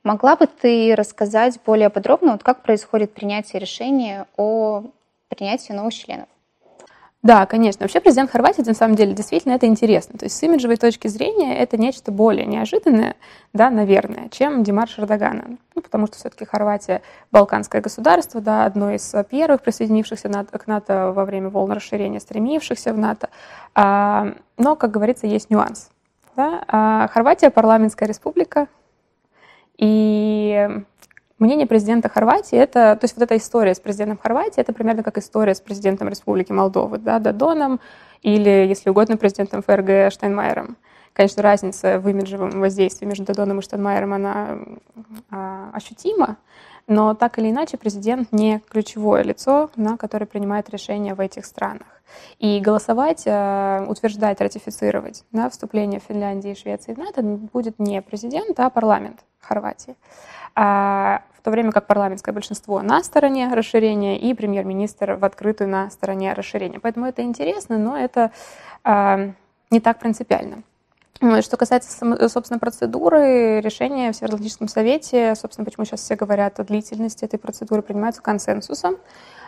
Могла 0.03 0.35
бы 0.35 0.47
ты 0.47 0.93
рассказать 0.95 1.59
более 1.65 1.89
подробно, 1.89 2.33
вот 2.33 2.43
как 2.43 2.61
происходит 2.61 3.13
принятие 3.13 3.59
решения 3.59 4.27
о 4.37 4.83
принятии 5.29 5.73
новых 5.73 5.93
членов? 5.93 6.27
Да, 7.25 7.47
конечно. 7.47 7.85
Вообще 7.85 8.01
президент 8.01 8.29
Хорватии, 8.29 8.61
на 8.61 8.75
самом 8.75 8.93
деле, 8.93 9.13
действительно 9.13 9.53
это 9.53 9.65
интересно. 9.65 10.19
То 10.19 10.25
есть 10.25 10.37
с 10.37 10.43
имиджевой 10.43 10.77
точки 10.77 11.07
зрения 11.07 11.57
это 11.57 11.75
нечто 11.75 12.11
более 12.11 12.45
неожиданное, 12.45 13.15
да, 13.51 13.71
наверное, 13.71 14.29
чем 14.29 14.61
Димарш 14.61 14.99
Эрдогана. 14.99 15.57
Ну, 15.73 15.81
потому 15.81 16.05
что 16.05 16.17
все-таки 16.17 16.45
Хорватия 16.45 17.01
балканское 17.31 17.81
государство, 17.81 18.41
да, 18.41 18.65
одно 18.65 18.91
из 18.91 19.11
первых 19.27 19.63
присоединившихся 19.63 20.29
к 20.29 20.67
НАТО 20.67 21.13
во 21.13 21.25
время 21.25 21.49
волн 21.49 21.71
расширения, 21.71 22.19
стремившихся 22.19 22.93
в 22.93 22.99
НАТО. 22.99 23.29
А, 23.73 24.35
но, 24.59 24.75
как 24.75 24.91
говорится, 24.91 25.25
есть 25.25 25.49
нюанс. 25.49 25.89
Да? 26.35 26.63
А 26.67 27.07
Хорватия 27.07 27.49
парламентская 27.49 28.07
республика, 28.07 28.67
и 29.79 30.69
мнение 31.39 31.67
президента 31.67 32.09
Хорватии, 32.09 32.57
это, 32.57 32.95
то 32.95 33.03
есть 33.03 33.15
вот 33.15 33.23
эта 33.23 33.37
история 33.37 33.75
с 33.75 33.79
президентом 33.79 34.17
Хорватии, 34.21 34.61
это 34.61 34.73
примерно 34.73 35.03
как 35.03 35.17
история 35.17 35.55
с 35.55 35.61
президентом 35.61 36.07
Республики 36.09 36.51
Молдовы, 36.51 36.97
да, 36.97 37.19
Додоном, 37.19 37.79
или, 38.21 38.49
если 38.49 38.89
угодно, 38.89 39.17
президентом 39.17 39.61
ФРГ 39.61 40.11
Штайнмайером. 40.11 40.77
Конечно, 41.13 41.43
разница 41.43 41.99
в 41.99 42.09
имиджевом 42.09 42.59
воздействии 42.59 43.05
между 43.05 43.25
Додоном 43.25 43.59
и 43.59 43.61
Штайнмайером, 43.61 44.13
она 44.13 44.57
а, 45.31 45.69
ощутима, 45.73 46.37
но 46.87 47.13
так 47.13 47.39
или 47.39 47.49
иначе 47.49 47.77
президент 47.77 48.31
не 48.31 48.61
ключевое 48.69 49.23
лицо, 49.23 49.69
на 49.75 49.97
которое 49.97 50.25
принимает 50.25 50.69
решения 50.69 51.15
в 51.15 51.19
этих 51.19 51.45
странах. 51.45 51.87
И 52.37 52.59
голосовать, 52.59 53.23
э, 53.25 53.85
утверждать, 53.87 54.39
ратифицировать 54.39 55.23
на 55.31 55.49
вступление 55.49 55.99
Финляндии 55.99 56.51
и 56.51 56.55
Швеции 56.55 56.93
в 56.93 56.97
НАТО 56.97 57.23
будет 57.23 57.79
не 57.79 58.01
президент, 58.01 58.59
а 58.59 58.69
парламент 58.69 59.21
Хорватии. 59.39 59.95
А 60.55 61.21
в 61.37 61.41
то 61.41 61.51
время 61.51 61.71
как 61.71 61.85
парламентское 61.85 62.33
большинство 62.33 62.81
на 62.81 63.03
стороне 63.03 63.53
расширения 63.53 64.17
и 64.17 64.33
премьер-министр 64.33 65.13
в 65.13 65.25
открытую 65.25 65.69
на 65.69 65.89
стороне 65.91 66.33
расширения. 66.33 66.79
Поэтому 66.79 67.05
это 67.05 67.21
интересно, 67.21 67.77
но 67.77 67.97
это 67.97 68.31
э, 68.83 69.31
не 69.69 69.79
так 69.79 69.99
принципиально. 69.99 70.63
Что 71.41 71.55
касается, 71.55 72.29
собственно, 72.29 72.59
процедуры, 72.59 73.61
решения 73.61 74.11
в 74.11 74.15
Североатлантическом 74.15 74.67
совете, 74.67 75.33
собственно, 75.35 75.63
почему 75.65 75.85
сейчас 75.85 76.01
все 76.01 76.15
говорят 76.15 76.59
о 76.59 76.65
длительности 76.65 77.23
этой 77.23 77.39
процедуры, 77.39 77.81
принимаются 77.81 78.21
консенсусом. 78.21 78.97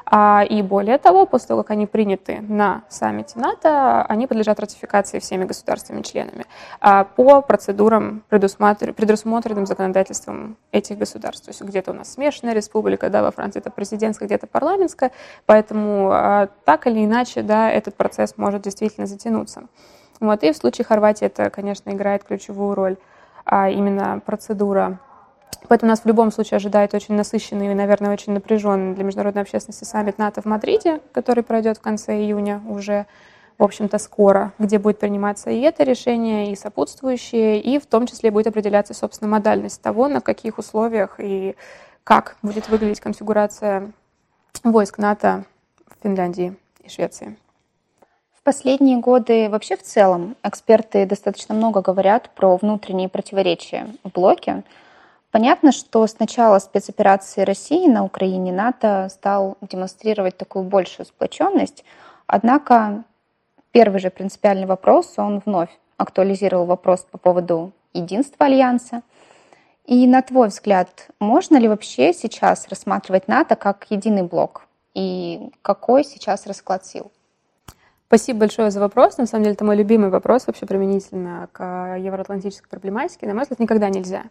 А, 0.10 0.46
и 0.48 0.62
более 0.62 0.98
того, 0.98 1.26
после 1.26 1.50
того, 1.50 1.64
как 1.64 1.72
они 1.72 1.86
приняты 1.86 2.40
на 2.48 2.84
саммите 2.88 3.38
НАТО, 3.38 4.04
они 4.04 4.26
подлежат 4.26 4.58
ратификации 4.60 5.20
всеми 5.20 5.44
государствами-членами 5.44 6.46
а, 6.80 7.04
по 7.04 7.42
процедурам, 7.42 8.24
предусмотренным 8.30 9.66
законодательством 9.66 10.56
этих 10.72 10.98
государств. 10.98 11.46
То 11.46 11.50
есть 11.50 11.62
где-то 11.62 11.92
у 11.92 11.94
нас 11.94 12.14
смешанная 12.14 12.54
республика, 12.54 13.10
да, 13.10 13.22
во 13.22 13.32
Франции 13.32 13.60
это 13.60 13.70
президентская, 13.70 14.28
где-то 14.28 14.48
парламентская, 14.48 15.12
поэтому 15.46 16.10
а, 16.14 16.48
так 16.64 16.88
или 16.88 17.04
иначе, 17.04 17.42
да, 17.42 17.70
этот 17.70 17.96
процесс 17.96 18.38
может 18.38 18.62
действительно 18.62 19.08
затянуться. 19.08 19.64
Вот. 20.22 20.42
И 20.44 20.54
в 20.54 20.56
случае 20.56 20.86
Хорватии 20.86 21.26
это, 21.26 21.50
конечно, 21.50 21.90
играет 21.90 22.24
ключевую 22.24 22.76
роль, 22.76 22.96
именно 23.50 24.22
процедура. 24.26 25.00
Поэтому 25.68 25.90
нас 25.90 26.02
в 26.02 26.06
любом 26.06 26.32
случае 26.32 26.58
ожидает 26.58 26.94
очень 26.94 27.16
насыщенный 27.16 27.72
и, 27.72 27.76
наверное, 27.76 28.14
очень 28.14 28.34
напряженный 28.34 28.96
для 28.96 29.04
международной 29.04 29.42
общественности 29.42 29.84
саммит 29.84 30.18
НАТО 30.18 30.42
в 30.42 30.46
Мадриде, 30.46 31.02
который 31.12 31.44
пройдет 31.44 31.78
в 31.78 31.82
конце 31.82 32.16
июня 32.18 32.62
уже, 32.70 33.06
в 33.58 33.64
общем-то, 33.64 33.98
скоро, 33.98 34.54
где 34.60 34.80
будет 34.80 35.00
приниматься 35.00 35.50
и 35.50 35.60
это 35.60 35.84
решение, 35.84 36.52
и 36.52 36.56
сопутствующие, 36.56 37.60
и 37.60 37.80
в 37.80 37.86
том 37.86 38.08
числе 38.08 38.32
будет 38.32 38.48
определяться, 38.48 38.94
собственно, 38.94 39.30
модальность 39.30 39.82
того, 39.82 40.08
на 40.08 40.22
каких 40.22 40.58
условиях 40.58 41.16
и 41.18 41.56
как 42.04 42.38
будет 42.42 42.70
выглядеть 42.70 43.02
конфигурация 43.02 43.92
войск 44.64 44.98
НАТО 44.98 45.44
в 45.86 46.02
Финляндии 46.04 46.56
и 46.84 46.90
Швеции 46.90 47.36
последние 48.48 48.98
годы 49.00 49.50
вообще 49.50 49.76
в 49.76 49.84
целом 49.84 50.38
эксперты 50.42 51.06
достаточно 51.06 51.54
много 51.54 51.82
говорят 51.82 52.30
про 52.30 52.56
внутренние 52.56 53.10
противоречия 53.10 53.90
в 54.06 54.10
блоке. 54.10 54.64
Понятно, 55.32 55.72
что 55.74 56.08
с 56.08 56.20
начала 56.20 56.58
спецоперации 56.60 57.42
России 57.42 57.88
на 57.88 58.04
Украине 58.06 58.54
НАТО 58.54 59.08
стал 59.12 59.58
демонстрировать 59.62 60.38
такую 60.38 60.64
большую 60.64 61.06
сплоченность, 61.06 61.84
однако 62.28 63.04
первый 63.72 64.00
же 64.00 64.10
принципиальный 64.10 64.66
вопрос, 64.66 65.16
он 65.18 65.42
вновь 65.46 65.70
актуализировал 65.98 66.66
вопрос 66.66 67.06
по 67.12 67.18
поводу 67.18 67.74
единства 67.94 68.46
Альянса. 68.46 69.02
И 69.86 70.08
на 70.08 70.22
твой 70.22 70.48
взгляд, 70.48 71.10
можно 71.20 71.58
ли 71.58 71.68
вообще 71.68 72.14
сейчас 72.14 72.68
рассматривать 72.70 73.28
НАТО 73.28 73.56
как 73.56 73.86
единый 73.90 74.24
блок? 74.24 74.64
И 74.94 75.52
какой 75.62 76.04
сейчас 76.04 76.48
расклад 76.48 76.86
сил? 76.86 77.12
Спасибо 78.08 78.40
большое 78.40 78.72
за 78.72 78.80
вопрос. 78.80 79.18
На 79.18 79.26
самом 79.26 79.44
деле, 79.44 79.54
это 79.56 79.66
мой 79.66 79.76
любимый 79.76 80.10
вопрос 80.10 80.48
вообще 80.48 80.66
применительно 80.66 81.50
к 81.52 81.98
евроатлантической 81.98 82.70
проблематике. 82.70 83.28
На 83.28 83.34
мой 83.34 83.44
взгляд, 83.44 83.60
никогда 83.60 83.90
нельзя 83.90 84.24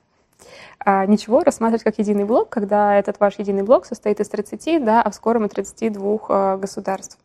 ничего 0.84 1.40
рассматривать 1.40 1.82
как 1.82 1.98
единый 1.98 2.24
блок, 2.24 2.48
когда 2.48 2.94
этот 2.94 3.18
ваш 3.18 3.38
единый 3.38 3.62
блок 3.62 3.86
состоит 3.86 4.20
из 4.20 4.28
30, 4.28 4.84
да, 4.84 5.02
а 5.02 5.10
в 5.10 5.14
скором 5.14 5.46
и 5.46 5.48
32 5.48 6.18
а, 6.28 6.56
государств. 6.56 7.18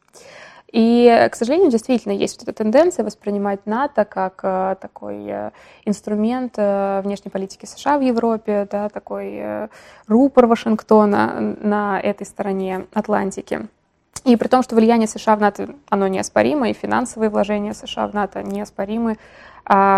И, 0.71 1.27
к 1.29 1.35
сожалению, 1.35 1.69
действительно 1.69 2.13
есть 2.13 2.39
вот 2.39 2.47
эта 2.47 2.63
тенденция 2.63 3.03
воспринимать 3.03 3.65
НАТО 3.65 4.05
как 4.05 4.39
а, 4.43 4.75
такой 4.75 5.29
а, 5.29 5.51
инструмент 5.83 6.53
а, 6.57 7.01
внешней 7.01 7.29
политики 7.29 7.65
США 7.65 7.97
в 7.97 8.01
Европе, 8.01 8.67
да, 8.71 8.87
такой 8.87 9.37
а, 9.41 9.69
рупор 10.07 10.47
Вашингтона 10.47 11.57
на 11.61 11.99
этой 11.99 12.25
стороне 12.25 12.85
Атлантики. 12.93 13.67
И 14.23 14.35
при 14.37 14.47
том, 14.47 14.61
что 14.61 14.75
влияние 14.75 15.07
США 15.07 15.35
в 15.35 15.41
НАТО, 15.41 15.75
оно 15.89 16.07
неоспоримо, 16.07 16.69
и 16.69 16.73
финансовые 16.73 17.29
вложения 17.29 17.73
США 17.73 18.07
в 18.07 18.13
НАТО 18.13 18.41
неоспоримы, 18.41 19.13
а, 19.13 19.17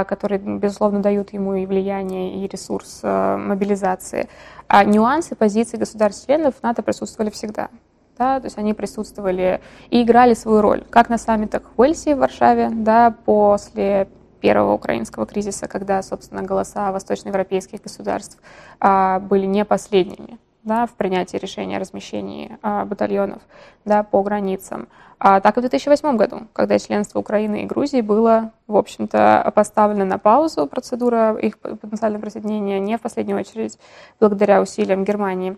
которые, 0.08 0.40
безусловно, 0.40 1.02
дают 1.02 1.34
ему 1.34 1.56
и 1.56 1.66
влияние, 1.66 2.44
и 2.44 2.48
ресурс 2.48 3.00
а, 3.02 3.38
мобилизации. 3.38 4.30
А 4.68 4.84
нюансы 4.84 5.36
позиций 5.36 5.80
государств-членов 5.80 6.56
НАТО 6.62 6.84
присутствовали 6.84 7.32
всегда. 7.32 7.70
Да, 8.16 8.40
то 8.40 8.46
есть 8.46 8.60
они 8.60 8.76
присутствовали 8.76 9.62
и 9.90 10.04
играли 10.04 10.36
свою 10.36 10.62
роль, 10.62 10.84
как 10.92 11.10
на 11.10 11.18
саммитах 11.18 11.64
в 11.76 11.82
Уэльсе 11.82 12.16
в 12.16 12.20
Варшаве, 12.20 12.70
да, 12.70 13.16
после 13.26 14.08
первого 14.42 14.74
украинского 14.74 15.26
кризиса, 15.26 15.68
когда, 15.68 16.04
собственно, 16.04 16.44
голоса 16.44 16.92
восточноевропейских 16.92 17.82
государств 17.82 18.38
а, 18.80 19.20
были 19.20 19.48
не 19.48 19.66
последними 19.66 20.38
да, 20.64 20.86
в 20.86 20.94
принятии 20.94 21.38
решения 21.38 21.78
о 21.78 21.80
размещении 21.80 22.58
а, 22.62 22.86
батальонов 22.86 23.42
да, 23.86 24.04
по 24.04 24.24
границам, 24.24 24.88
а, 25.20 25.40
так 25.40 25.56
и 25.58 25.60
в 25.60 25.62
2008 25.62 26.18
году, 26.18 26.48
когда 26.54 26.80
членство 26.80 27.20
Украины 27.20 27.64
и 27.64 27.66
Грузии 27.66 28.02
было, 28.02 28.52
в 28.68 28.76
общем-то, 28.76 29.52
поставлено 29.56 30.06
на 30.06 30.18
паузу, 30.18 30.68
процедура 30.68 31.36
их 31.36 31.60
потенциального 31.60 32.22
присоединения 32.22 32.80
не 32.80 32.98
в 32.98 33.02
последнюю 33.02 33.40
очередь 33.40 33.78
благодаря 34.20 34.62
усилиям 34.62 35.04
Германии. 35.04 35.58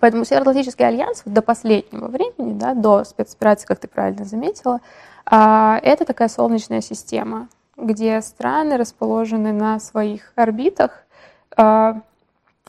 Поэтому 0.00 0.24
Североатлантический 0.24 0.86
альянс 0.86 1.22
до 1.24 1.42
последнего 1.42 2.08
времени, 2.08 2.58
да, 2.58 2.74
до 2.74 3.04
спецоперации, 3.04 3.66
как 3.66 3.78
ты 3.78 3.88
правильно 3.88 4.24
заметила, 4.24 4.80
а, 5.26 5.78
это 5.82 6.04
такая 6.04 6.28
солнечная 6.28 6.80
система, 6.80 7.48
где 7.76 8.20
страны 8.20 8.76
расположены 8.76 9.52
на 9.52 9.78
своих 9.80 10.32
орбитах, 10.36 11.04
а, 11.56 12.00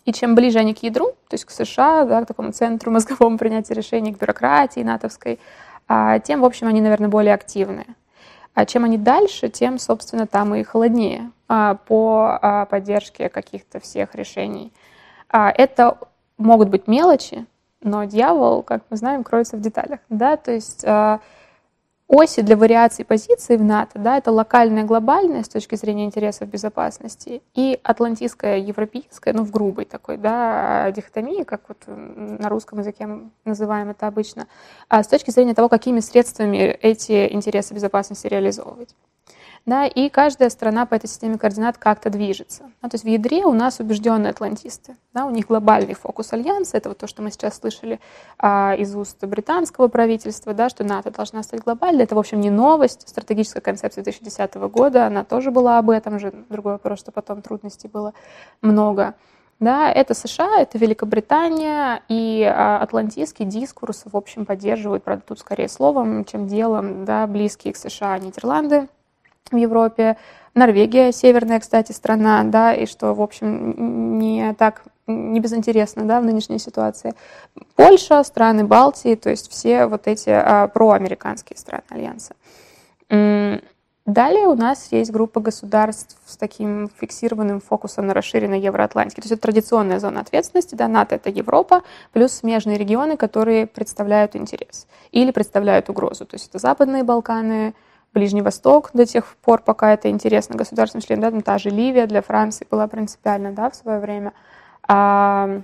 и 0.05 0.13
чем 0.13 0.35
ближе 0.35 0.59
они 0.59 0.73
к 0.73 0.83
ядру, 0.83 1.07
то 1.27 1.33
есть 1.33 1.45
к 1.45 1.49
США, 1.49 2.05
да, 2.05 2.23
к 2.23 2.27
такому 2.27 2.51
центру 2.51 2.91
мозговому 2.91 3.37
принятия 3.37 3.73
решений, 3.73 4.13
к 4.13 4.19
бюрократии 4.19 4.81
натовской, 4.81 5.39
а, 5.87 6.19
тем, 6.19 6.41
в 6.41 6.45
общем, 6.45 6.67
они, 6.67 6.81
наверное, 6.81 7.09
более 7.09 7.33
активны. 7.33 7.85
А 8.53 8.65
чем 8.65 8.85
они 8.85 8.97
дальше, 8.97 9.49
тем, 9.49 9.77
собственно, 9.77 10.27
там 10.27 10.55
и 10.55 10.63
холоднее 10.63 11.31
а, 11.47 11.75
по 11.75 12.67
поддержке 12.69 13.29
каких-то 13.29 13.79
всех 13.79 14.15
решений. 14.15 14.71
Это 15.29 15.97
могут 16.37 16.69
быть 16.69 16.87
мелочи, 16.87 17.45
но 17.81 18.05
дьявол, 18.05 18.63
как 18.63 18.83
мы 18.89 18.95
знаем, 18.95 19.23
кроется 19.23 19.57
в 19.57 19.61
деталях. 19.61 19.99
Да? 20.09 20.37
То 20.37 20.51
есть 20.51 20.85
оси 22.07 22.41
для 22.41 22.55
вариации 22.55 23.03
позиций 23.03 23.57
в 23.57 23.63
НАТО, 23.63 23.99
да, 23.99 24.17
это 24.17 24.31
локальная 24.31 24.83
глобальная 24.83 25.43
с 25.43 25.49
точки 25.49 25.75
зрения 25.75 26.05
интересов 26.05 26.49
безопасности 26.49 27.41
и 27.53 27.79
атлантистская 27.83 28.57
европейская, 28.57 29.33
ну, 29.33 29.43
в 29.43 29.51
грубой 29.51 29.85
такой, 29.85 30.17
да, 30.17 30.91
дихотомии, 30.91 31.43
как 31.43 31.61
вот 31.67 31.77
на 31.87 32.47
русском 32.49 32.79
языке 32.79 33.07
мы 33.07 33.31
называем 33.43 33.89
это 33.89 34.07
обычно, 34.07 34.47
а 34.87 35.03
с 35.03 35.07
точки 35.07 35.31
зрения 35.31 35.53
того, 35.55 35.69
какими 35.69 35.99
средствами 35.99 36.57
эти 36.57 37.31
интересы 37.33 37.73
безопасности 37.73 38.27
реализовывать 38.27 38.95
да, 39.65 39.87
и 39.87 40.09
каждая 40.09 40.49
страна 40.49 40.85
по 40.85 40.93
этой 40.93 41.07
системе 41.07 41.39
координат 41.39 41.79
как-то 41.79 42.11
движется. 42.11 42.69
Да, 42.81 42.89
то 42.89 42.95
есть 42.95 43.03
в 43.03 43.07
ядре 43.07 43.45
у 43.45 43.53
нас 43.53 43.79
убежденные 43.79 44.29
атлантисты, 44.29 44.95
да, 45.13 45.25
у 45.25 45.31
них 45.31 45.47
глобальный 45.47 45.95
фокус 45.95 46.33
альянса, 46.33 46.77
это 46.77 46.89
вот 46.89 46.99
то, 46.99 47.07
что 47.07 47.23
мы 47.23 47.31
сейчас 47.31 47.57
слышали 47.57 47.99
а, 48.37 48.75
из 48.77 48.95
уст 48.95 49.23
британского 49.23 49.87
правительства, 49.87 50.53
да, 50.53 50.69
что 50.69 50.83
НАТО 50.83 51.09
должна 51.09 51.41
стать 51.41 51.61
глобальной, 51.61 52.03
это, 52.03 52.13
в 52.13 52.19
общем, 52.19 52.41
не 52.41 52.51
новость, 52.51 53.09
стратегическая 53.09 53.61
концепция 53.61 54.03
2010 54.03 54.53
года, 54.55 55.07
она 55.07 55.23
тоже 55.23 55.49
была 55.49 55.79
об 55.79 55.89
этом 55.89 56.19
же, 56.19 56.31
другой 56.49 56.73
вопрос, 56.73 56.99
что 56.99 57.11
потом 57.11 57.41
трудностей 57.41 57.87
было 57.87 58.13
много. 58.61 59.15
Да, 59.59 59.89
это 59.89 60.13
США, 60.13 60.59
это 60.59 60.77
Великобритания, 60.77 62.03
и 62.07 62.43
а, 62.43 62.77
атлантистский 62.83 63.45
дискурс, 63.45 64.03
в 64.05 64.15
общем, 64.15 64.45
поддерживают, 64.45 65.03
правда, 65.03 65.23
тут 65.25 65.39
скорее 65.39 65.69
словом, 65.69 66.23
чем 66.25 66.45
делом, 66.47 67.05
да, 67.05 67.25
близкие 67.25 67.73
к 67.73 67.77
США 67.77 68.19
Нидерланды, 68.19 68.89
в 69.51 69.55
Европе, 69.55 70.17
Норвегия, 70.53 71.11
северная, 71.11 71.59
кстати, 71.59 71.91
страна, 71.91 72.43
да, 72.45 72.73
и 72.73 72.85
что, 72.85 73.13
в 73.13 73.21
общем, 73.21 74.17
не 74.17 74.53
так, 74.53 74.83
не 75.05 75.39
безинтересно, 75.41 76.05
да, 76.05 76.21
в 76.21 76.25
нынешней 76.25 76.59
ситуации. 76.59 77.13
Польша, 77.75 78.23
страны 78.23 78.63
Балтии, 78.63 79.15
то 79.15 79.29
есть 79.29 79.51
все 79.51 79.85
вот 79.85 80.07
эти 80.07 80.29
а, 80.29 80.67
проамериканские 80.67 81.57
страны 81.57 81.83
Альянса. 81.89 82.35
Далее 84.05 84.47
у 84.47 84.55
нас 84.55 84.89
есть 84.91 85.11
группа 85.11 85.39
государств 85.39 86.15
с 86.27 86.37
таким 86.37 86.91
фиксированным 86.99 87.59
фокусом 87.59 88.05
на 88.05 88.13
расширенной 88.13 88.59
Евроатлантике. 88.59 89.23
То 89.23 89.25
есть 89.25 89.31
это 89.31 89.41
традиционная 89.41 89.99
зона 89.99 90.21
ответственности, 90.21 90.75
да, 90.75 90.87
НАТО— 90.87 91.15
это 91.17 91.31
Европа, 91.31 91.81
плюс 92.13 92.33
смежные 92.33 92.77
регионы, 92.77 93.17
которые 93.17 93.65
представляют 93.65 94.35
интерес 94.35 94.85
или 95.11 95.31
представляют 95.31 95.89
угрозу. 95.89 96.27
То 96.27 96.35
есть 96.35 96.49
это 96.49 96.59
Западные 96.59 97.03
Балканы, 97.03 97.73
Ближний 98.15 98.41
Восток 98.41 98.91
до 98.93 99.05
тех 99.05 99.35
пор, 99.43 99.61
пока 99.61 99.93
это 99.93 100.09
интересно 100.09 100.55
государственным 100.55 101.03
членам. 101.05 101.39
Да, 101.39 101.41
та 101.41 101.57
же 101.57 101.69
Ливия 101.69 102.07
для 102.07 102.21
Франции 102.21 102.65
была 102.71 102.87
принципиально 102.87 103.51
да, 103.51 103.69
в 103.69 103.75
свое 103.75 103.99
время. 103.99 104.31
А, 104.87 105.61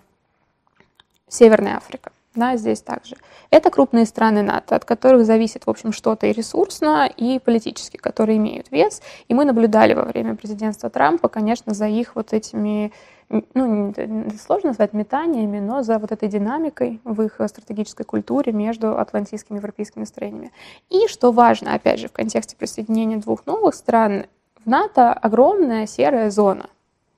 Северная 1.29 1.77
Африка 1.77 2.11
да, 2.33 2.55
здесь 2.55 2.81
также. 2.81 3.17
Это 3.49 3.69
крупные 3.69 4.05
страны 4.05 4.41
НАТО, 4.41 4.75
от 4.75 4.85
которых 4.85 5.25
зависит, 5.25 5.65
в 5.65 5.69
общем, 5.69 5.91
что-то 5.91 6.27
и 6.27 6.31
ресурсно, 6.31 7.05
и 7.05 7.39
политически, 7.39 7.97
которые 7.97 8.37
имеют 8.37 8.71
вес. 8.71 9.01
И 9.27 9.33
мы 9.33 9.43
наблюдали 9.43 9.93
во 9.93 10.03
время 10.03 10.35
президентства 10.35 10.89
Трампа, 10.89 11.27
конечно, 11.27 11.73
за 11.73 11.87
их 11.87 12.15
вот 12.15 12.31
этими, 12.31 12.93
ну, 13.29 13.93
сложно 14.41 14.69
назвать 14.69 14.93
метаниями, 14.93 15.59
но 15.59 15.83
за 15.83 15.99
вот 15.99 16.13
этой 16.13 16.29
динамикой 16.29 17.01
в 17.03 17.21
их 17.21 17.41
стратегической 17.47 18.05
культуре 18.05 18.53
между 18.53 18.97
атлантийскими 18.97 19.57
и 19.57 19.59
европейскими 19.59 20.03
настроениями. 20.03 20.53
И, 20.89 21.07
что 21.07 21.33
важно, 21.33 21.73
опять 21.73 21.99
же, 21.99 22.07
в 22.07 22.13
контексте 22.13 22.55
присоединения 22.55 23.17
двух 23.17 23.45
новых 23.45 23.75
стран, 23.75 24.25
в 24.63 24.69
НАТО 24.69 25.11
огромная 25.11 25.85
серая 25.85 26.29
зона 26.29 26.69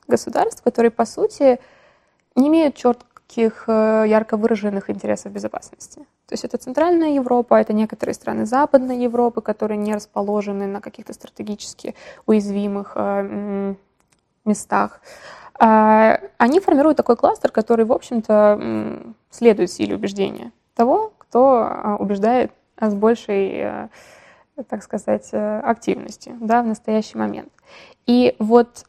государств, 0.08 0.64
которые, 0.64 0.90
по 0.90 1.06
сути, 1.06 1.60
не 2.36 2.48
имеют 2.48 2.76
черт 2.76 3.06
таких 3.34 3.64
э, 3.68 4.06
ярко 4.08 4.38
выраженных 4.38 4.90
интересов 4.90 5.32
безопасности. 5.32 6.00
То 6.28 6.34
есть 6.34 6.46
это 6.46 6.58
Центральная 6.58 7.16
Европа, 7.16 7.56
это 7.56 7.74
некоторые 7.74 8.14
страны 8.14 8.46
Западной 8.46 9.00
Европы, 9.00 9.42
которые 9.42 9.78
не 9.78 9.96
расположены 9.96 10.68
на 10.68 10.82
каких-то 10.82 11.14
стратегически 11.14 11.96
уязвимых 12.28 12.92
э, 12.96 13.76
местах. 14.46 15.02
А, 15.60 16.20
они 16.38 16.60
формируют 16.60 16.98
такой 16.98 17.16
кластер, 17.16 17.52
который, 17.52 17.86
в 17.86 17.92
общем-то, 17.92 19.14
следует 19.32 19.72
силе 19.72 19.96
убеждения 19.96 20.52
того, 20.76 21.14
кто 21.18 21.64
э, 21.64 21.96
убеждает 21.96 22.52
с 22.80 22.94
большей, 22.94 23.90
так 24.68 24.84
сказать, 24.84 25.30
активностью 25.34 26.38
да, 26.40 26.62
в 26.62 26.68
настоящий 26.68 27.18
момент. 27.18 27.50
И 28.06 28.36
вот 28.40 28.86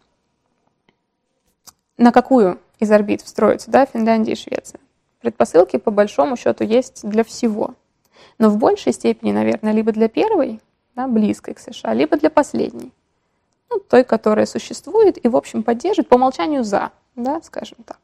на 1.96 2.12
какую 2.12 2.58
из 2.78 2.90
орбит 2.90 3.22
встроиться, 3.22 3.70
да, 3.70 3.86
Финляндия 3.86 4.32
и 4.32 4.36
Швеция. 4.36 4.80
Предпосылки, 5.20 5.78
по 5.78 5.90
большому 5.90 6.36
счету, 6.36 6.64
есть 6.64 7.08
для 7.08 7.24
всего. 7.24 7.74
Но 8.38 8.50
в 8.50 8.58
большей 8.58 8.92
степени, 8.92 9.32
наверное, 9.32 9.72
либо 9.72 9.92
для 9.92 10.08
первой, 10.08 10.60
да, 10.94 11.06
близкой 11.08 11.54
к 11.54 11.60
США, 11.60 11.94
либо 11.94 12.16
для 12.16 12.30
последней. 12.30 12.92
Ну, 13.70 13.78
той, 13.78 14.04
которая 14.04 14.46
существует 14.46 15.24
и, 15.24 15.28
в 15.28 15.36
общем, 15.36 15.62
поддержит 15.62 16.08
по 16.08 16.16
умолчанию 16.16 16.64
«за», 16.64 16.90
да, 17.16 17.40
скажем 17.42 17.78
так. 17.86 17.98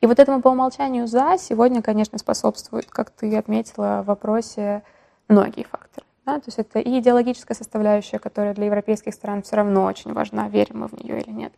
И 0.00 0.06
вот 0.06 0.18
этому 0.18 0.42
по 0.42 0.48
умолчанию 0.48 1.06
«за» 1.06 1.36
сегодня, 1.38 1.82
конечно, 1.82 2.18
способствует, 2.18 2.86
как 2.86 3.10
ты 3.10 3.36
отметила 3.36 4.02
в 4.02 4.06
вопросе, 4.06 4.82
многие 5.28 5.64
факторы. 5.64 6.06
Да? 6.26 6.36
То 6.40 6.44
есть 6.46 6.58
это 6.58 6.78
и 6.80 6.98
идеологическая 6.98 7.54
составляющая, 7.54 8.18
которая 8.18 8.54
для 8.54 8.66
европейских 8.66 9.14
стран 9.14 9.42
все 9.42 9.56
равно 9.56 9.84
очень 9.84 10.12
важна, 10.12 10.48
верим 10.48 10.80
мы 10.80 10.88
в 10.88 10.92
нее 10.92 11.20
или 11.20 11.30
нет. 11.30 11.52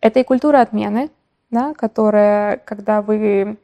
Это 0.00 0.20
и 0.20 0.24
культура 0.24 0.60
отмены, 0.60 1.10
да, 1.50 1.74
которая, 1.74 2.58
когда 2.58 3.02
вы 3.02 3.56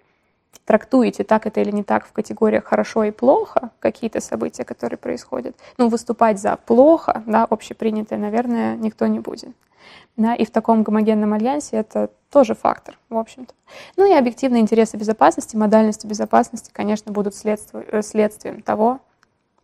трактуете 0.64 1.22
так 1.22 1.46
это 1.46 1.60
или 1.60 1.70
не 1.70 1.84
так 1.84 2.06
в 2.06 2.12
категориях 2.12 2.64
хорошо 2.64 3.04
и 3.04 3.10
плохо, 3.10 3.70
какие-то 3.78 4.20
события, 4.20 4.64
которые 4.64 4.98
происходят, 4.98 5.56
ну, 5.78 5.88
выступать 5.88 6.40
за 6.40 6.56
плохо, 6.56 7.22
да, 7.26 7.44
общепринятое, 7.44 8.18
наверное, 8.18 8.76
никто 8.76 9.06
не 9.06 9.20
будет. 9.20 9.54
Да, 10.16 10.34
и 10.34 10.44
в 10.44 10.50
таком 10.50 10.82
гомогенном 10.82 11.34
альянсе 11.34 11.76
это 11.76 12.10
тоже 12.30 12.54
фактор, 12.54 12.98
в 13.10 13.16
общем-то. 13.16 13.54
Ну 13.96 14.10
и 14.10 14.14
объективные 14.14 14.62
интересы 14.62 14.96
безопасности, 14.96 15.56
модальности 15.56 16.06
безопасности, 16.06 16.70
конечно, 16.72 17.12
будут 17.12 17.34
следствием, 17.34 18.02
следствием 18.02 18.62
того, 18.62 19.00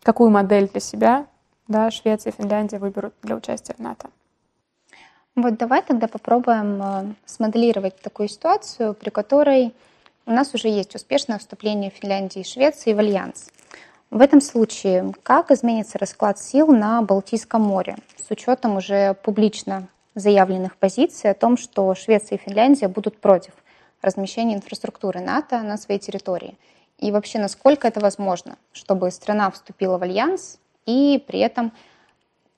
какую 0.02 0.30
модель 0.30 0.68
для 0.68 0.80
себя 0.80 1.26
да, 1.68 1.90
Швеция 1.90 2.32
и 2.32 2.36
Финляндия 2.36 2.78
выберут 2.78 3.14
для 3.22 3.36
участия 3.36 3.74
в 3.74 3.78
НАТО. 3.78 4.10
Вот 5.34 5.56
давай 5.56 5.80
тогда 5.80 6.08
попробуем 6.08 6.82
э, 6.82 7.14
смоделировать 7.24 7.96
такую 8.02 8.28
ситуацию, 8.28 8.92
при 8.92 9.08
которой 9.08 9.72
у 10.26 10.30
нас 10.30 10.52
уже 10.52 10.68
есть 10.68 10.94
успешное 10.94 11.38
вступление 11.38 11.88
Финляндии 11.88 12.40
и 12.40 12.44
Швеции 12.44 12.92
в 12.92 12.98
альянс. 12.98 13.50
В 14.10 14.20
этом 14.20 14.42
случае 14.42 15.14
как 15.22 15.50
изменится 15.50 15.98
расклад 15.98 16.38
сил 16.38 16.66
на 16.66 17.00
Балтийском 17.00 17.62
море 17.62 17.96
с 18.18 18.30
учетом 18.30 18.76
уже 18.76 19.14
публично 19.14 19.88
заявленных 20.14 20.76
позиций 20.76 21.30
о 21.30 21.34
том, 21.34 21.56
что 21.56 21.94
Швеция 21.94 22.36
и 22.36 22.40
Финляндия 22.40 22.88
будут 22.88 23.18
против 23.18 23.54
размещения 24.02 24.54
инфраструктуры 24.54 25.20
НАТО 25.20 25.62
на 25.62 25.78
своей 25.78 25.98
территории? 25.98 26.58
И 26.98 27.10
вообще, 27.10 27.38
насколько 27.38 27.88
это 27.88 28.00
возможно, 28.00 28.58
чтобы 28.74 29.10
страна 29.10 29.50
вступила 29.50 29.96
в 29.96 30.02
альянс 30.02 30.58
и 30.84 31.24
при 31.26 31.40
этом 31.40 31.72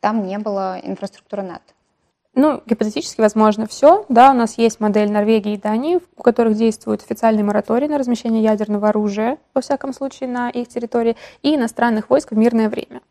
там 0.01 0.27
не 0.27 0.39
было 0.39 0.81
инфраструктуры 0.83 1.43
НАТО? 1.43 1.74
Ну, 2.37 2.61
гипотетически 2.67 3.21
возможно 3.21 3.67
все. 3.69 4.05
Да, 4.09 4.33
у 4.33 4.35
нас 4.35 4.59
есть 4.59 4.81
модель 4.81 5.11
Норвегии 5.11 5.55
и 5.55 5.59
Дании, 5.59 6.01
у 6.17 6.23
которых 6.23 6.57
действует 6.57 7.03
официальный 7.03 7.45
мораторий 7.45 7.87
на 7.87 7.97
размещение 7.97 8.43
ядерного 8.43 8.89
оружия, 8.89 9.39
во 9.55 9.61
всяком 9.61 9.93
случае, 9.93 10.29
на 10.29 10.51
их 10.51 10.67
территории, 10.67 11.17
и 11.43 11.55
иностранных 11.55 12.11
войск 12.11 12.33
в 12.33 12.37
мирное 12.37 12.69
время. 12.69 13.03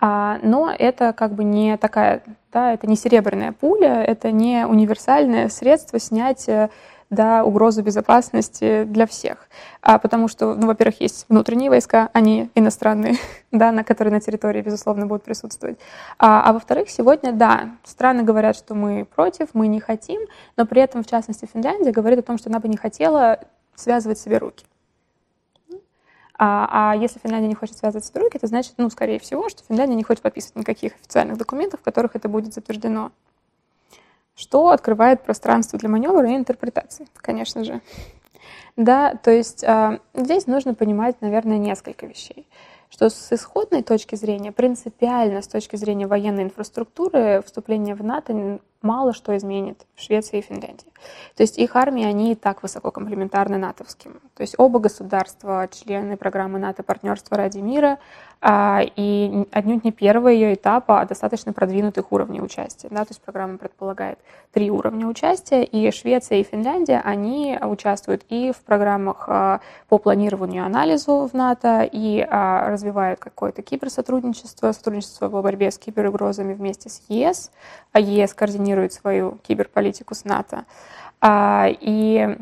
А, 0.00 0.38
но 0.42 0.72
это 0.76 1.12
как 1.12 1.34
бы 1.34 1.44
не 1.44 1.76
такая, 1.76 2.22
да, 2.50 2.72
это 2.72 2.86
не 2.86 2.96
серебряная 2.96 3.52
пуля, 3.52 4.02
это 4.02 4.30
не 4.32 4.66
универсальное 4.66 5.50
средство 5.50 5.98
снять 5.98 6.48
да, 7.10 7.44
угрозу 7.44 7.82
безопасности 7.82 8.84
для 8.84 9.06
всех. 9.06 9.48
А 9.82 9.98
потому 9.98 10.28
что, 10.28 10.54
ну, 10.54 10.68
во-первых, 10.68 11.00
есть 11.00 11.26
внутренние 11.28 11.68
войска, 11.68 12.08
они 12.12 12.50
иностранные, 12.54 13.16
да, 13.50 13.72
на 13.72 13.82
которые 13.82 14.14
на 14.14 14.20
территории, 14.20 14.62
безусловно, 14.62 15.06
будут 15.06 15.24
присутствовать. 15.24 15.78
А, 16.18 16.42
а 16.42 16.52
во-вторых, 16.52 16.88
сегодня, 16.88 17.32
да, 17.32 17.70
страны 17.84 18.22
говорят, 18.22 18.56
что 18.56 18.74
мы 18.74 19.04
против, 19.04 19.48
мы 19.54 19.66
не 19.66 19.80
хотим, 19.80 20.20
но 20.56 20.66
при 20.66 20.82
этом, 20.82 21.02
в 21.02 21.06
частности, 21.06 21.48
Финляндия 21.52 21.90
говорит 21.90 22.20
о 22.20 22.22
том, 22.22 22.38
что 22.38 22.48
она 22.48 22.60
бы 22.60 22.68
не 22.68 22.76
хотела 22.76 23.40
связывать 23.74 24.18
себе 24.18 24.38
руки. 24.38 24.64
А, 26.42 26.92
а 26.92 26.96
если 26.96 27.18
Финляндия 27.18 27.48
не 27.48 27.54
хочет 27.54 27.76
связывать 27.76 28.06
себе 28.06 28.20
руки, 28.20 28.38
это 28.38 28.46
значит, 28.46 28.74
ну, 28.78 28.88
скорее 28.88 29.18
всего, 29.18 29.48
что 29.50 29.62
Финляндия 29.68 29.94
не 29.94 30.04
хочет 30.04 30.22
подписывать 30.22 30.56
никаких 30.56 30.94
официальных 30.94 31.36
документов, 31.36 31.80
в 31.80 31.82
которых 31.82 32.16
это 32.16 32.30
будет 32.30 32.54
затверждено 32.54 33.12
что 34.40 34.70
открывает 34.70 35.22
пространство 35.22 35.78
для 35.78 35.90
маневра 35.90 36.30
и 36.30 36.34
интерпретации, 36.34 37.06
конечно 37.16 37.62
же. 37.62 37.82
Да, 38.76 39.14
то 39.14 39.30
есть 39.30 39.62
э, 39.62 39.98
здесь 40.14 40.46
нужно 40.46 40.74
понимать, 40.74 41.20
наверное, 41.20 41.58
несколько 41.58 42.06
вещей 42.06 42.46
что 42.90 43.08
с 43.08 43.32
исходной 43.32 43.82
точки 43.82 44.16
зрения, 44.16 44.50
принципиально 44.50 45.42
с 45.42 45.48
точки 45.48 45.76
зрения 45.76 46.06
военной 46.06 46.42
инфраструктуры, 46.42 47.40
вступление 47.46 47.94
в 47.94 48.02
НАТО 48.02 48.58
мало 48.82 49.14
что 49.14 49.36
изменит 49.36 49.86
в 49.94 50.02
Швеции 50.02 50.38
и 50.38 50.42
Финляндии. 50.42 50.92
То 51.36 51.42
есть 51.42 51.56
их 51.58 51.76
армии, 51.76 52.04
они 52.04 52.32
и 52.32 52.34
так 52.34 52.62
высоко 52.62 52.90
комплементарны 52.90 53.58
натовским. 53.58 54.20
То 54.34 54.40
есть 54.42 54.54
оба 54.58 54.80
государства, 54.80 55.68
члены 55.70 56.16
программы 56.16 56.58
НАТО 56.58 56.82
«Партнерство 56.82 57.36
ради 57.36 57.58
мира», 57.58 57.98
а, 57.98 58.00
и 58.42 59.46
отнюдь 59.52 59.84
не 59.84 59.92
первого 59.92 60.28
ее 60.28 60.54
этапа, 60.54 61.00
а 61.00 61.04
достаточно 61.04 61.52
продвинутых 61.52 62.10
уровней 62.10 62.40
участия. 62.40 62.88
Да? 62.90 63.04
То 63.04 63.10
есть 63.10 63.20
программа 63.20 63.58
предполагает 63.58 64.18
три 64.52 64.70
уровня 64.70 65.06
участия, 65.06 65.62
и 65.62 65.90
Швеция 65.90 66.38
и 66.38 66.42
Финляндия, 66.42 67.02
они 67.04 67.58
участвуют 67.60 68.24
и 68.30 68.52
в 68.52 68.62
программах 68.62 69.24
а, 69.28 69.60
по 69.88 69.98
планированию 69.98 70.62
и 70.62 70.66
анализу 70.66 71.28
в 71.30 71.34
НАТО, 71.34 71.82
и 71.82 72.26
а, 72.28 72.70
развивают 72.70 73.20
какое-то 73.20 73.60
киберсотрудничество, 73.60 74.72
сотрудничество 74.72 75.28
по 75.28 75.42
борьбе 75.42 75.70
с 75.70 75.78
киберугрозами 75.78 76.54
вместе 76.54 76.88
с 76.88 77.02
ЕС, 77.08 77.50
а 77.92 78.00
ЕС 78.00 78.32
координирует 78.32 78.94
свою 78.94 79.38
киберполитику 79.42 80.14
с 80.14 80.24
НАТО. 80.24 80.64
И 81.22 82.36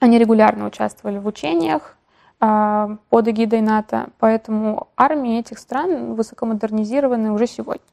они 0.00 0.18
регулярно 0.18 0.66
участвовали 0.66 1.18
в 1.18 1.26
учениях, 1.26 1.96
а, 1.96 1.99
под 2.40 3.28
эгидой 3.28 3.60
НАТО, 3.60 4.08
поэтому 4.18 4.88
армии 4.96 5.38
этих 5.38 5.58
стран 5.58 6.14
высокомодернизированы 6.14 7.32
уже 7.32 7.46
сегодня. 7.46 7.84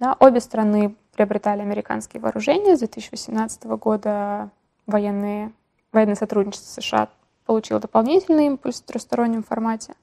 Да, 0.00 0.16
обе 0.18 0.40
страны 0.40 0.96
приобретали 1.14 1.60
американские 1.60 2.20
вооружения. 2.20 2.76
С 2.76 2.80
2018 2.80 3.64
года 3.64 4.50
военные, 4.86 5.52
военное 5.92 6.16
сотрудничество 6.16 6.80
США 6.80 7.08
получило 7.46 7.78
дополнительный 7.78 8.46
импульс 8.46 8.80
в 8.80 8.84
трехстороннем 8.84 9.42
формате. 9.42 9.94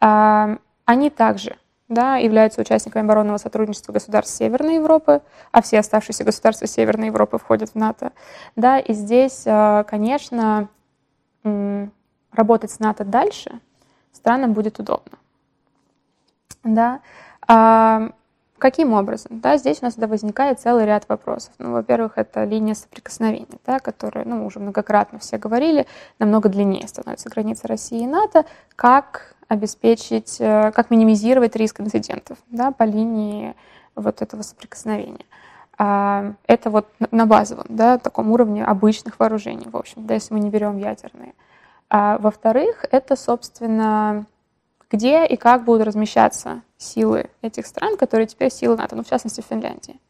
А, 0.00 0.58
они 0.84 1.10
также 1.10 1.56
да, 1.88 2.16
являются 2.16 2.60
участниками 2.60 3.04
оборонного 3.04 3.38
сотрудничества 3.38 3.92
государств 3.92 4.36
Северной 4.36 4.76
Европы, 4.76 5.22
а 5.50 5.62
все 5.62 5.78
оставшиеся 5.78 6.24
государства 6.24 6.66
Северной 6.66 7.06
Европы 7.06 7.38
входят 7.38 7.70
в 7.70 7.74
НАТО. 7.74 8.12
Да, 8.56 8.78
и 8.78 8.92
здесь, 8.92 9.44
а, 9.46 9.84
конечно, 9.84 10.68
работать 12.32 12.70
с 12.70 12.78
НАТО 12.78 13.04
дальше 13.04 13.60
странам 14.12 14.52
будет 14.52 14.78
удобно. 14.78 15.18
Да? 16.64 17.00
А, 17.46 18.10
Каким 18.62 18.92
образом? 18.92 19.40
Да, 19.40 19.56
здесь 19.56 19.82
у 19.82 19.86
нас 19.86 19.96
да, 19.96 20.06
возникает 20.06 20.60
целый 20.60 20.86
ряд 20.86 21.08
вопросов. 21.08 21.52
Ну, 21.58 21.72
во-первых, 21.72 22.12
это 22.14 22.44
линия 22.44 22.74
соприкосновения, 22.74 23.58
да, 23.66 23.80
которая, 23.80 24.24
ну, 24.24 24.46
уже 24.46 24.60
многократно 24.60 25.18
все 25.18 25.36
говорили, 25.36 25.88
намного 26.20 26.48
длиннее 26.48 26.86
становится 26.86 27.28
граница 27.28 27.66
России 27.66 28.04
и 28.04 28.06
НАТО. 28.06 28.44
Как 28.76 29.34
обеспечить, 29.48 30.36
э, 30.38 30.70
как 30.70 30.90
минимизировать 30.90 31.56
риск 31.56 31.80
инцидентов 31.80 32.38
да, 32.50 32.70
по 32.70 32.84
линии 32.84 33.56
вот 33.96 34.22
этого 34.22 34.42
соприкосновения. 34.42 35.26
А, 35.76 36.32
это 36.46 36.70
вот 36.70 36.86
на 37.10 37.26
базовом, 37.26 37.66
да, 37.68 37.98
таком 37.98 38.30
уровне 38.30 38.64
обычных 38.64 39.18
вооружений, 39.18 39.66
в 39.68 39.76
общем, 39.76 40.06
да, 40.06 40.14
если 40.14 40.34
мы 40.34 40.38
не 40.38 40.50
берем 40.50 40.78
ядерные. 40.78 41.34
А, 41.94 42.16
во-вторых, 42.16 42.86
это, 42.90 43.16
собственно, 43.16 44.24
где 44.90 45.26
и 45.26 45.36
как 45.36 45.64
будут 45.64 45.86
размещаться 45.86 46.62
силы 46.78 47.28
этих 47.42 47.66
стран, 47.66 47.98
которые 47.98 48.26
теперь 48.26 48.50
силы 48.50 48.78
НАТО, 48.78 48.96
ну, 48.96 49.04
в 49.04 49.08
частности, 49.10 49.42
в 49.42 49.44
Финляндии. 49.44 50.00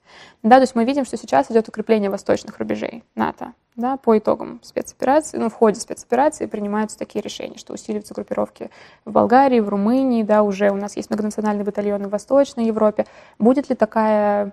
Да, 0.45 0.57
то 0.57 0.61
есть 0.61 0.77
мы 0.77 0.85
видим, 0.85 1.05
что 1.05 1.17
сейчас 1.17 1.51
идет 1.51 1.67
укрепление 1.67 2.09
восточных 2.09 2.59
рубежей 2.59 3.03
НАТО. 3.17 3.55
Да, 3.75 3.97
по 3.97 4.17
итогам 4.17 4.61
спецоперации, 4.63 5.39
ну, 5.39 5.49
в 5.49 5.55
ходе 5.55 5.81
спецоперации 5.81 6.47
принимаются 6.47 6.97
такие 6.97 7.21
решения, 7.21 7.59
что 7.59 7.73
усиливаются 7.73 8.15
группировки 8.15 8.71
в 9.05 9.11
Болгарии, 9.11 9.59
в 9.59 9.69
Румынии, 9.69 10.23
да, 10.23 10.45
уже 10.45 10.71
у 10.71 10.77
нас 10.77 10.97
есть 10.97 11.11
многонациональные 11.11 11.65
батальоны 11.65 12.07
в 12.07 12.13
Восточной 12.13 12.67
Европе. 12.67 13.07
Будет 13.41 13.71
ли 13.71 13.75
такая 13.75 14.53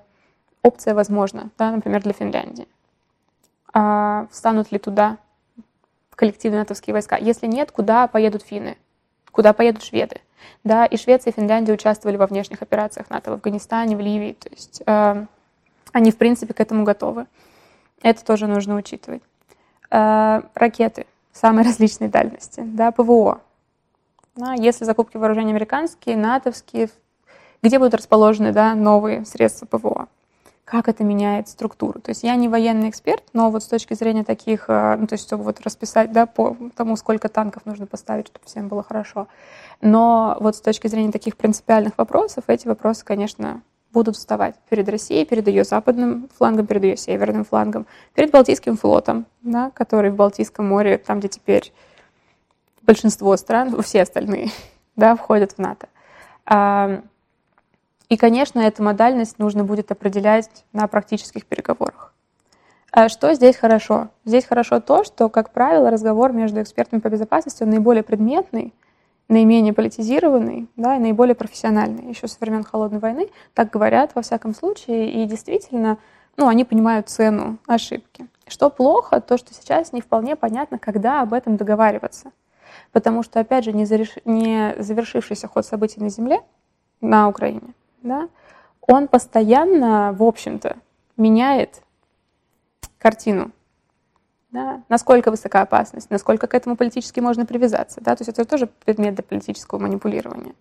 опция 0.63 0.95
возможна, 0.95 1.51
да, 1.59 1.69
например, 1.69 2.01
для 2.01 2.13
Финляндии? 2.13 2.67
А 3.71 4.25
встанут 4.31 4.71
ли 4.71 4.79
туда 4.79 5.19
коллективные 6.19 6.59
натовские 6.59 6.93
войска? 6.93 7.15
Если 7.15 7.47
нет, 7.47 7.71
куда 7.71 8.05
поедут 8.07 8.43
финны? 8.43 8.77
Куда 9.31 9.53
поедут 9.53 9.83
шведы? 9.83 10.17
Да, 10.65 10.85
и 10.85 10.97
Швеция 10.97 11.31
и 11.31 11.33
Финляндия 11.33 11.71
участвовали 11.71 12.17
во 12.17 12.27
внешних 12.27 12.61
операциях 12.61 13.09
НАТО 13.09 13.31
в 13.31 13.33
Афганистане, 13.35 13.95
в 13.95 14.01
Ливии. 14.01 14.33
То 14.33 14.49
есть 14.49 14.83
э, 14.85 15.25
они, 15.93 16.11
в 16.11 16.17
принципе, 16.17 16.53
к 16.53 16.59
этому 16.59 16.83
готовы. 16.83 17.25
Это 18.01 18.25
тоже 18.25 18.47
нужно 18.47 18.75
учитывать. 18.75 19.21
Э, 19.91 20.41
ракеты 20.55 21.05
самой 21.31 21.63
различной 21.65 22.09
дальности, 22.09 22.63
да, 22.65 22.91
ПВО. 22.91 23.39
Да, 24.35 24.53
если 24.55 24.83
закупки 24.83 25.15
вооружений 25.15 25.51
американские, 25.51 26.17
натовские, 26.17 26.89
где 27.63 27.79
будут 27.79 27.93
расположены 27.93 28.51
да, 28.51 28.75
новые 28.75 29.25
средства 29.25 29.65
ПВО? 29.67 30.09
Как 30.69 30.87
это 30.87 31.03
меняет 31.03 31.47
структуру? 31.47 31.99
То 31.99 32.09
есть 32.09 32.21
я 32.21 32.35
не 32.35 32.47
военный 32.47 32.89
эксперт, 32.89 33.23
но 33.33 33.49
вот 33.49 33.63
с 33.63 33.67
точки 33.67 33.95
зрения 33.95 34.23
таких, 34.23 34.65
э, 34.67 34.97
ну, 34.99 35.07
то 35.07 35.13
есть 35.13 35.25
чтобы 35.25 35.43
вот 35.43 35.59
расписать, 35.61 36.11
да, 36.11 36.27
по 36.27 36.55
тому, 36.75 36.95
сколько 36.95 37.27
танков 37.27 37.65
нужно 37.65 37.87
поставить, 37.87 38.27
чтобы 38.27 38.45
всем 38.45 38.67
было 38.67 38.83
хорошо. 38.83 39.27
Но 39.81 40.37
вот 40.39 40.55
с 40.55 40.61
точки 40.61 40.87
зрения 40.87 41.11
таких 41.11 41.37
принципиальных 41.37 41.97
вопросов, 41.97 42.43
эти 42.45 42.67
вопросы, 42.67 43.03
конечно, 43.03 43.63
будут 43.91 44.15
вставать 44.15 44.57
перед 44.69 44.87
Россией, 44.87 45.25
перед 45.25 45.47
ее 45.47 45.63
западным 45.63 46.29
флангом, 46.37 46.67
перед 46.67 46.83
ее 46.83 46.97
северным 46.97 47.45
флангом, 47.45 47.87
перед 48.13 48.29
Балтийским 48.29 48.77
флотом, 48.77 49.25
да, 49.41 49.71
который 49.71 50.11
в 50.11 50.15
Балтийском 50.17 50.67
море, 50.67 50.99
там, 50.99 51.17
где 51.17 51.29
теперь 51.29 51.73
большинство 52.83 53.35
стран, 53.37 53.81
все 53.81 54.03
остальные, 54.03 54.51
да, 54.95 55.15
входят 55.15 55.53
в 55.53 55.57
НАТО. 55.57 55.87
И, 58.09 58.17
конечно, 58.17 58.59
эту 58.59 58.81
модальность 58.81 59.37
нужно 59.37 59.63
будет 59.63 59.91
определять 59.91 60.65
на 60.73 60.87
практических 60.87 61.45
переговорах. 61.45 62.13
А 62.91 63.07
что 63.07 63.33
здесь 63.35 63.55
хорошо? 63.55 64.09
Здесь 64.25 64.45
хорошо 64.45 64.79
то, 64.79 65.03
что, 65.03 65.29
как 65.29 65.51
правило, 65.51 65.91
разговор 65.91 66.33
между 66.33 66.59
экспертами 66.61 66.99
по 66.99 67.09
безопасности 67.09 67.61
он 67.61 67.69
наиболее 67.69 68.01
предметный, 68.01 68.73
наименее 69.27 69.73
политизированный, 69.73 70.67
да, 70.75 70.95
и 70.95 70.99
наиболее 70.99 71.35
профессиональный. 71.35 72.09
Еще 72.09 72.27
со 72.27 72.39
времен 72.39 72.63
Холодной 72.63 72.99
войны 72.99 73.29
так 73.53 73.69
говорят 73.69 74.15
во 74.15 74.23
всяком 74.23 74.55
случае, 74.55 75.11
и 75.11 75.25
действительно, 75.25 75.99
ну, 76.35 76.47
они 76.47 76.65
понимают 76.65 77.09
цену 77.09 77.59
ошибки. 77.67 78.27
Что 78.47 78.71
плохо, 78.71 79.21
то, 79.21 79.37
что 79.37 79.53
сейчас 79.53 79.93
не 79.93 80.01
вполне 80.01 80.35
понятно, 80.35 80.79
когда 80.79 81.21
об 81.21 81.33
этом 81.33 81.57
договариваться. 81.57 82.31
Потому 82.91 83.21
что, 83.21 83.39
опять 83.39 83.65
же, 83.65 83.71
не, 83.71 83.85
завершившийся 84.81 85.47
ход 85.47 85.63
событий 85.63 85.99
на 85.99 86.09
Земле, 86.09 86.41
на 87.01 87.29
Украине, 87.29 87.75
да, 88.01 88.29
он 88.81 89.07
постоянно, 89.07 90.13
в 90.13 90.23
общем-то, 90.23 90.77
меняет 91.17 91.81
картину 92.97 93.51
да, 94.51 94.81
насколько 94.89 95.29
высока 95.29 95.61
опасность, 95.61 96.09
насколько 96.09 96.47
к 96.47 96.55
этому 96.55 96.75
политически 96.75 97.19
можно 97.19 97.45
привязаться. 97.45 98.01
Да? 98.01 98.15
То 98.15 98.23
есть 98.23 98.29
это 98.29 98.45
тоже 98.45 98.67
предмет 98.67 99.13
для 99.13 99.23
политического 99.23 99.77
манипулирования. 99.79 100.55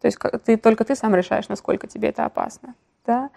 То 0.00 0.06
есть 0.06 0.18
ты, 0.44 0.56
только 0.56 0.84
ты 0.84 0.94
сам 0.94 1.14
решаешь, 1.14 1.48
насколько 1.48 1.86
тебе 1.86 2.10
это 2.10 2.26
опасно. 2.26 2.74
Да? 3.06 3.30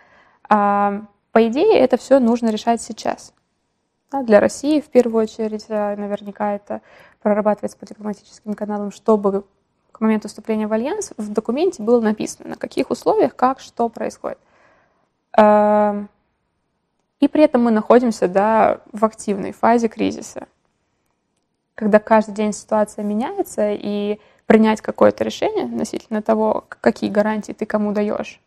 А, 0.50 1.04
по 1.32 1.48
идее, 1.48 1.80
это 1.80 1.98
все 1.98 2.20
нужно 2.20 2.50
решать 2.50 2.82
сейчас. 2.82 3.34
Да? 4.12 4.24
Для 4.24 4.40
России, 4.40 4.82
в 4.82 4.90
первую 4.90 5.24
очередь, 5.24 5.66
а, 5.70 5.96
наверняка 5.96 6.56
это 6.56 6.82
прорабатывается 7.22 7.78
по 7.78 7.86
дипломатическим 7.86 8.54
каналам, 8.54 8.92
чтобы 8.92 9.46
к 9.96 10.02
моменту 10.02 10.28
вступления 10.28 10.68
в 10.68 10.74
альянс 10.74 11.14
в 11.16 11.32
документе 11.32 11.82
было 11.82 12.02
написано, 12.02 12.50
на 12.50 12.56
каких 12.58 12.92
условиях, 12.92 13.34
как, 13.34 13.62
что 13.62 13.88
происходит. 13.88 14.38
А, 15.32 16.04
и 17.22 17.30
при 17.30 17.44
этом 17.44 17.64
мы 17.64 17.72
находимся 17.72 18.28
да, 18.28 18.82
в 18.92 19.06
активной 19.06 19.54
фазе 19.54 19.88
кризиса, 19.88 20.50
когда 21.76 22.00
каждый 22.00 22.36
день 22.36 22.52
ситуация 22.52 23.06
меняется, 23.06 23.72
и 23.72 24.20
принять 24.48 24.82
какое-то 24.82 25.24
решение 25.24 25.64
относительно 25.64 26.22
того, 26.22 26.66
какие 26.68 27.10
гарантии 27.10 27.54
ты 27.54 27.66
кому 27.66 27.94
даешь, 27.94 28.42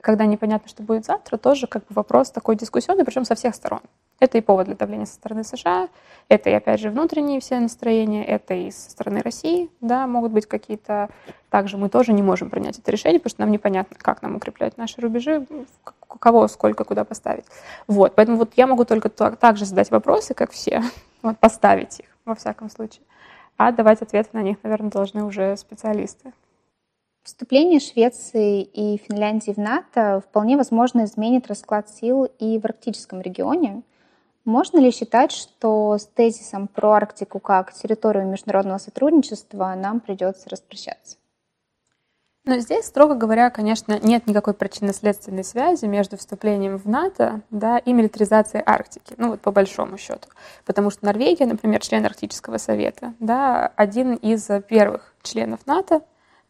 когда 0.00 0.24
непонятно, 0.24 0.68
что 0.68 0.84
будет 0.84 1.04
завтра, 1.04 1.36
тоже 1.36 1.66
как 1.66 1.82
бы 1.88 1.94
вопрос 1.94 2.30
такой 2.30 2.54
дискуссионный, 2.54 3.04
причем 3.04 3.24
со 3.24 3.34
всех 3.34 3.56
сторон. 3.56 3.80
Это 4.20 4.38
и 4.38 4.42
повод 4.42 4.66
для 4.66 4.76
давления 4.76 5.06
со 5.06 5.14
стороны 5.14 5.44
США, 5.44 5.88
это 6.28 6.50
и, 6.50 6.52
опять 6.52 6.78
же, 6.78 6.90
внутренние 6.90 7.40
все 7.40 7.58
настроения, 7.58 8.24
это 8.24 8.54
и 8.54 8.70
со 8.70 8.90
стороны 8.90 9.22
России, 9.22 9.70
да, 9.80 10.06
могут 10.06 10.30
быть 10.30 10.46
какие-то... 10.46 11.08
Также 11.48 11.76
мы 11.76 11.88
тоже 11.88 12.12
не 12.12 12.22
можем 12.22 12.50
принять 12.50 12.78
это 12.78 12.92
решение, 12.92 13.18
потому 13.18 13.30
что 13.30 13.40
нам 13.40 13.50
непонятно, 13.50 13.96
как 13.98 14.22
нам 14.22 14.36
укреплять 14.36 14.78
наши 14.78 15.00
рубежи, 15.00 15.44
кого, 16.06 16.46
сколько, 16.46 16.84
куда 16.84 17.04
поставить. 17.04 17.46
Вот, 17.88 18.14
поэтому 18.14 18.36
вот 18.36 18.52
я 18.56 18.66
могу 18.68 18.84
только 18.84 19.08
так 19.08 19.56
же 19.56 19.64
задать 19.64 19.90
вопросы, 19.90 20.34
как 20.34 20.52
все, 20.52 20.82
вот, 21.22 21.38
поставить 21.38 22.00
их, 22.00 22.06
во 22.24 22.34
всяком 22.34 22.70
случае. 22.70 23.02
А 23.56 23.72
давать 23.72 24.02
ответы 24.02 24.28
на 24.34 24.42
них, 24.42 24.58
наверное, 24.62 24.90
должны 24.90 25.24
уже 25.24 25.56
специалисты. 25.56 26.32
Вступление 27.22 27.80
Швеции 27.80 28.62
и 28.62 28.96
Финляндии 28.96 29.52
в 29.52 29.58
НАТО 29.58 30.22
вполне 30.26 30.56
возможно 30.56 31.04
изменит 31.04 31.48
расклад 31.48 31.90
сил 31.90 32.24
и 32.38 32.58
в 32.58 32.64
арктическом 32.64 33.20
регионе, 33.20 33.82
можно 34.44 34.78
ли 34.78 34.90
считать, 34.90 35.32
что 35.32 35.98
с 35.98 36.06
тезисом 36.06 36.68
про 36.68 36.92
Арктику 36.92 37.40
как 37.40 37.72
территорию 37.72 38.26
международного 38.26 38.78
сотрудничества 38.78 39.74
нам 39.76 40.00
придется 40.00 40.48
распрощаться? 40.48 41.16
Но 42.46 42.58
здесь, 42.58 42.86
строго 42.86 43.14
говоря, 43.14 43.50
конечно, 43.50 43.98
нет 44.02 44.26
никакой 44.26 44.54
причинно-следственной 44.54 45.44
связи 45.44 45.84
между 45.84 46.16
вступлением 46.16 46.78
в 46.78 46.86
НАТО 46.86 47.42
да, 47.50 47.76
и 47.78 47.92
милитаризацией 47.92 48.64
Арктики, 48.64 49.14
ну 49.18 49.30
вот 49.30 49.40
по 49.40 49.52
большому 49.52 49.98
счету. 49.98 50.28
Потому 50.64 50.90
что 50.90 51.04
Норвегия, 51.04 51.44
например, 51.44 51.80
член 51.80 52.04
Арктического 52.04 52.56
совета, 52.56 53.12
да, 53.20 53.70
один 53.76 54.14
из 54.14 54.48
первых 54.68 55.14
членов 55.22 55.66
НАТО, 55.66 56.00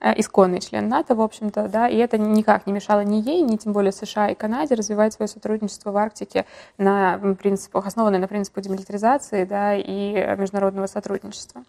исконный 0.01 0.61
член 0.61 0.89
НАТО, 0.89 1.15
в 1.15 1.21
общем-то, 1.21 1.69
да, 1.69 1.89
и 1.89 1.97
это 1.97 2.17
никак 2.19 2.67
не 2.67 2.73
мешало 2.73 3.01
ни 3.01 3.17
ей, 3.17 3.43
ни 3.43 3.57
тем 3.57 3.73
более 3.73 3.93
США 3.93 4.31
и 4.31 4.35
Канаде 4.35 4.75
развивать 4.75 5.13
свое 5.13 5.29
сотрудничество 5.29 5.91
в 5.91 5.97
Арктике 5.97 6.47
на 6.79 7.19
принципах, 7.39 7.87
основанное 7.87 8.19
на 8.19 8.29
принципах 8.29 8.65
демилитаризации, 8.65 9.45
да, 9.45 9.75
и 9.75 10.13
международного 10.37 10.87
сотрудничества. 10.87 11.65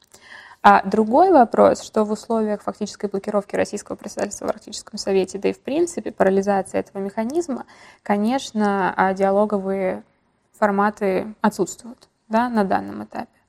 А 0.64 0.84
другой 0.88 1.32
вопрос, 1.32 1.82
что 1.82 2.04
в 2.04 2.12
условиях 2.12 2.62
фактической 2.62 3.10
блокировки 3.10 3.56
российского 3.56 3.96
представительства 3.96 4.46
в 4.46 4.50
Арктическом 4.50 5.00
совете, 5.00 5.40
да 5.40 5.50
и 5.50 5.54
в 5.54 5.60
принципе 5.60 6.12
парализации 6.12 6.78
этого 6.78 7.02
механизма, 7.02 7.66
конечно, 8.04 8.94
а 8.96 9.14
диалоговые 9.14 10.04
форматы 10.58 11.34
отсутствуют 11.42 12.08
да, 12.30 12.48
на 12.48 12.64
данном 12.64 13.04
этапе 13.04 13.41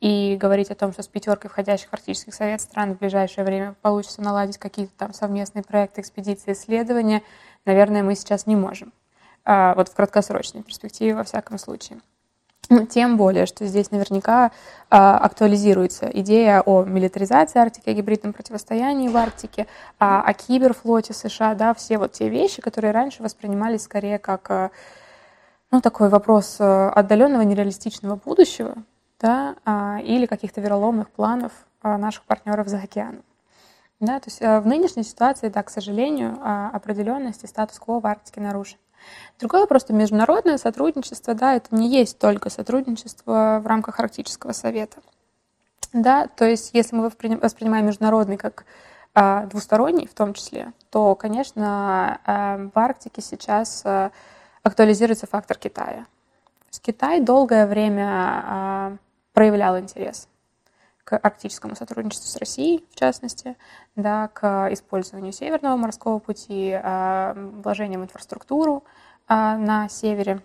и 0.00 0.36
говорить 0.40 0.70
о 0.70 0.74
том, 0.74 0.92
что 0.92 1.02
с 1.02 1.08
пятеркой 1.08 1.50
входящих 1.50 1.88
в 1.88 1.92
Арктический 1.92 2.32
совет 2.32 2.60
стран 2.60 2.94
в 2.94 2.98
ближайшее 2.98 3.44
время 3.44 3.74
получится 3.82 4.22
наладить 4.22 4.58
какие-то 4.58 4.92
там 4.96 5.12
совместные 5.12 5.64
проекты, 5.64 6.00
экспедиции, 6.00 6.52
исследования, 6.52 7.22
наверное, 7.64 8.02
мы 8.02 8.14
сейчас 8.14 8.46
не 8.46 8.56
можем. 8.56 8.92
А, 9.44 9.74
вот 9.74 9.88
в 9.88 9.94
краткосрочной 9.94 10.62
перспективе, 10.62 11.14
во 11.14 11.24
всяком 11.24 11.58
случае. 11.58 11.98
Тем 12.90 13.16
более, 13.16 13.46
что 13.46 13.66
здесь 13.66 13.90
наверняка 13.90 14.52
а, 14.90 15.18
актуализируется 15.18 16.10
идея 16.12 16.60
о 16.60 16.84
милитаризации 16.84 17.58
Арктики, 17.58 17.88
о 17.88 17.94
гибридном 17.94 18.34
противостоянии 18.34 19.08
в 19.08 19.16
Арктике, 19.16 19.66
а, 19.98 20.22
о 20.22 20.34
киберфлоте 20.34 21.14
США, 21.14 21.54
да, 21.54 21.72
все 21.72 21.96
вот 21.96 22.12
те 22.12 22.28
вещи, 22.28 22.60
которые 22.60 22.92
раньше 22.92 23.22
воспринимались 23.22 23.82
скорее 23.82 24.18
как 24.18 24.50
а, 24.50 24.70
ну, 25.70 25.80
такой 25.80 26.08
вопрос 26.08 26.56
отдаленного 26.60 27.42
нереалистичного 27.42 28.16
будущего, 28.16 28.74
да, 29.20 29.56
а, 29.64 30.00
или 30.02 30.26
каких-то 30.26 30.60
вероломных 30.60 31.10
планов 31.10 31.52
а, 31.82 31.98
наших 31.98 32.24
партнеров 32.24 32.68
за 32.68 32.78
океаном. 32.78 33.22
Да, 34.00 34.20
то 34.20 34.28
есть 34.28 34.40
в 34.40 34.62
нынешней 34.64 35.02
ситуации, 35.02 35.48
да, 35.48 35.60
к 35.64 35.70
сожалению, 35.70 36.38
определенность 36.72 37.42
и 37.42 37.48
статус-кво 37.48 37.98
в 37.98 38.06
Арктике 38.06 38.40
нарушен. 38.40 38.78
Другой 39.40 39.62
вопрос, 39.62 39.82
что 39.82 39.92
международное 39.92 40.56
сотрудничество, 40.56 41.34
да, 41.34 41.54
это 41.54 41.74
не 41.74 41.88
есть 41.88 42.18
только 42.18 42.48
сотрудничество 42.48 43.60
в 43.62 43.66
рамках 43.66 43.98
Арктического 43.98 44.52
совета. 44.52 44.98
Да, 45.92 46.26
то 46.28 46.44
есть 46.44 46.70
если 46.74 46.94
мы 46.94 47.08
воспринимаем 47.08 47.86
международный 47.86 48.36
как 48.36 48.66
а, 49.14 49.46
двусторонний 49.46 50.06
в 50.06 50.14
том 50.14 50.34
числе, 50.34 50.72
то, 50.90 51.14
конечно, 51.14 52.20
а, 52.24 52.68
в 52.74 52.78
Арктике 52.78 53.22
сейчас 53.22 53.82
а, 53.84 54.10
актуализируется 54.62 55.26
фактор 55.26 55.56
Китая. 55.56 56.06
Китай 56.82 57.20
долгое 57.20 57.66
время 57.66 58.06
а, 58.06 58.96
проявлял 59.38 59.78
интерес 59.78 60.28
к 61.04 61.16
арктическому 61.16 61.76
сотрудничеству 61.76 62.26
с 62.26 62.36
Россией, 62.38 62.84
в 62.90 62.98
частности, 62.98 63.54
да, 63.94 64.26
к 64.26 64.68
использованию 64.72 65.32
Северного 65.32 65.76
морского 65.76 66.18
пути, 66.18 66.72
а, 66.72 67.34
вложениям 67.62 68.00
в 68.00 68.04
инфраструктуру 68.06 68.82
а, 69.28 69.56
на 69.56 69.88
севере 69.88 70.40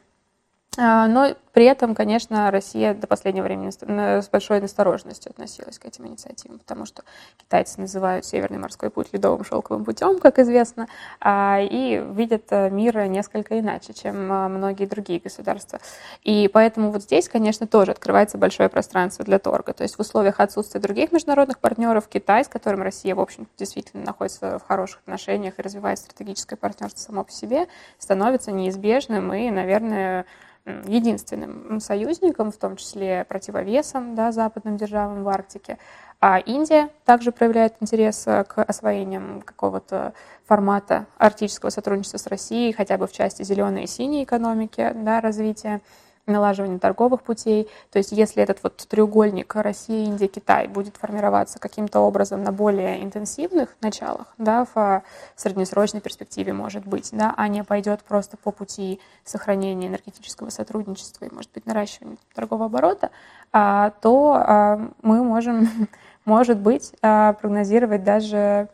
но 0.77 1.35
при 1.53 1.65
этом, 1.65 1.93
конечно, 1.93 2.49
Россия 2.49 2.95
до 2.95 3.05
последнего 3.05 3.45
времени 3.45 3.69
с 3.69 4.27
большой 4.29 4.59
настороженностью 4.59 5.29
относилась 5.29 5.77
к 5.77 5.85
этим 5.85 6.07
инициативам, 6.07 6.57
потому 6.57 6.87
что 6.87 7.03
китайцы 7.37 7.79
называют 7.79 8.25
Северный 8.25 8.57
морской 8.57 8.89
путь 8.89 9.09
ледовым 9.13 9.45
шелковым 9.45 9.85
путем, 9.85 10.19
как 10.19 10.39
известно, 10.39 10.87
а, 11.21 11.59
и 11.61 12.03
видят 12.15 12.45
э, 12.49 12.71
мир 12.71 13.05
несколько 13.07 13.59
иначе, 13.59 13.93
чем 13.93 14.31
э, 14.31 14.47
многие 14.47 14.85
другие 14.85 15.19
государства. 15.19 15.79
И 16.23 16.49
поэтому 16.51 16.91
вот 16.91 17.03
здесь, 17.03 17.29
конечно, 17.29 17.67
тоже 17.67 17.91
открывается 17.91 18.39
большое 18.39 18.67
пространство 18.67 19.23
для 19.23 19.37
торга. 19.37 19.73
То 19.73 19.83
есть 19.83 19.97
в 19.97 19.99
условиях 19.99 20.39
отсутствия 20.39 20.81
других 20.81 21.11
международных 21.11 21.59
партнеров 21.59 22.07
Китай, 22.07 22.43
с 22.43 22.47
которым 22.47 22.81
Россия, 22.81 23.13
в 23.13 23.19
общем, 23.19 23.47
действительно 23.59 24.03
находится 24.03 24.57
в 24.57 24.67
хороших 24.67 25.01
отношениях 25.01 25.59
и 25.59 25.61
развивает 25.61 25.99
стратегическое 25.99 26.55
партнерство 26.55 26.99
само 26.99 27.23
по 27.23 27.31
себе, 27.31 27.67
становится 27.99 28.51
неизбежным 28.51 29.31
и, 29.35 29.51
наверное, 29.51 30.25
единственным 30.65 31.79
союзником, 31.79 32.51
в 32.51 32.57
том 32.57 32.77
числе 32.77 33.25
противовесом 33.25 34.15
да, 34.15 34.31
западным 34.31 34.77
державам 34.77 35.23
в 35.23 35.29
Арктике. 35.29 35.77
А 36.21 36.39
Индия 36.39 36.89
также 37.03 37.33
проявляет 37.33 37.75
интерес 37.81 38.23
э, 38.27 38.45
к 38.45 38.63
освоениям 38.63 39.41
какого-то 39.41 40.13
формата 40.45 41.05
арктического 41.17 41.69
сотрудничества 41.69 42.17
с 42.17 42.27
Россией, 42.27 42.71
хотя 42.71 42.97
бы 42.97 43.07
в 43.07 43.11
части 43.11 43.43
зеленой 43.43 43.83
и 43.83 43.87
синей 43.87 44.23
экономики, 44.23 44.93
да, 44.95 45.19
развития 45.19 45.81
налаживания 46.25 46.79
торговых 46.79 47.21
путей. 47.21 47.67
То 47.91 47.97
есть 47.97 48.11
если 48.11 48.41
этот 48.41 48.59
вот 48.63 48.77
треугольник 48.77 49.55
Россия, 49.55 50.05
Индия, 50.05 50.27
Китай 50.27 50.67
будет 50.67 50.97
формироваться 50.97 51.59
каким-то 51.59 51.99
образом 51.99 52.43
на 52.43 52.51
более 52.51 53.03
интенсивных 53.03 53.75
началах, 53.81 54.33
да, 54.37 54.65
в 54.73 55.03
среднесрочной 55.35 56.01
перспективе, 56.01 56.53
может 56.53 56.85
быть, 56.85 57.09
да, 57.11 57.33
а 57.35 57.47
не 57.47 57.63
пойдет 57.63 58.03
просто 58.03 58.37
по 58.37 58.51
пути 58.51 58.99
сохранения 59.23 59.87
энергетического 59.87 60.49
сотрудничества 60.49 61.25
и, 61.25 61.33
может 61.33 61.51
быть, 61.53 61.65
наращивания 61.65 62.17
торгового 62.33 62.65
оборота, 62.67 63.11
а, 63.51 63.91
то 64.01 64.33
а, 64.35 64.91
мы 65.01 65.23
можем, 65.23 65.67
может 66.25 66.57
быть, 66.57 66.93
а, 67.01 67.33
прогнозировать 67.33 68.03
даже 68.03 68.69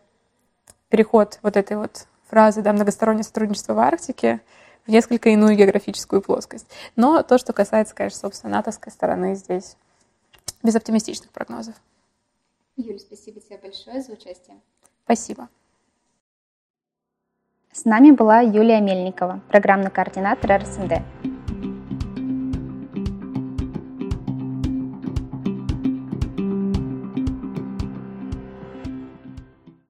переход 0.89 1.39
вот 1.41 1.57
этой 1.57 1.77
вот 1.77 2.07
фразы 2.29 2.61
да, 2.61 2.73
многостороннее 2.73 3.23
сотрудничество 3.23 3.73
в 3.73 3.79
Арктике 3.79 4.41
в 4.85 4.91
несколько 4.91 5.29
иную 5.29 5.55
географическую 5.55 6.21
плоскость. 6.21 6.67
Но 6.95 7.23
то, 7.23 7.37
что 7.37 7.53
касается, 7.53 7.95
конечно, 7.95 8.19
собственно, 8.19 8.57
натовской 8.57 8.91
стороны, 8.91 9.35
здесь 9.35 9.75
без 10.63 10.75
оптимистичных 10.75 11.31
прогнозов. 11.31 11.75
Юль, 12.75 12.99
спасибо 12.99 13.39
тебе 13.39 13.57
большое 13.57 14.01
за 14.01 14.13
участие. 14.13 14.59
Спасибо. 15.03 15.49
С 17.71 17.85
нами 17.85 18.11
была 18.11 18.41
Юлия 18.41 18.81
Мельникова, 18.81 19.41
программный 19.49 19.91
координатор 19.91 20.61
РСМД. 20.61 21.68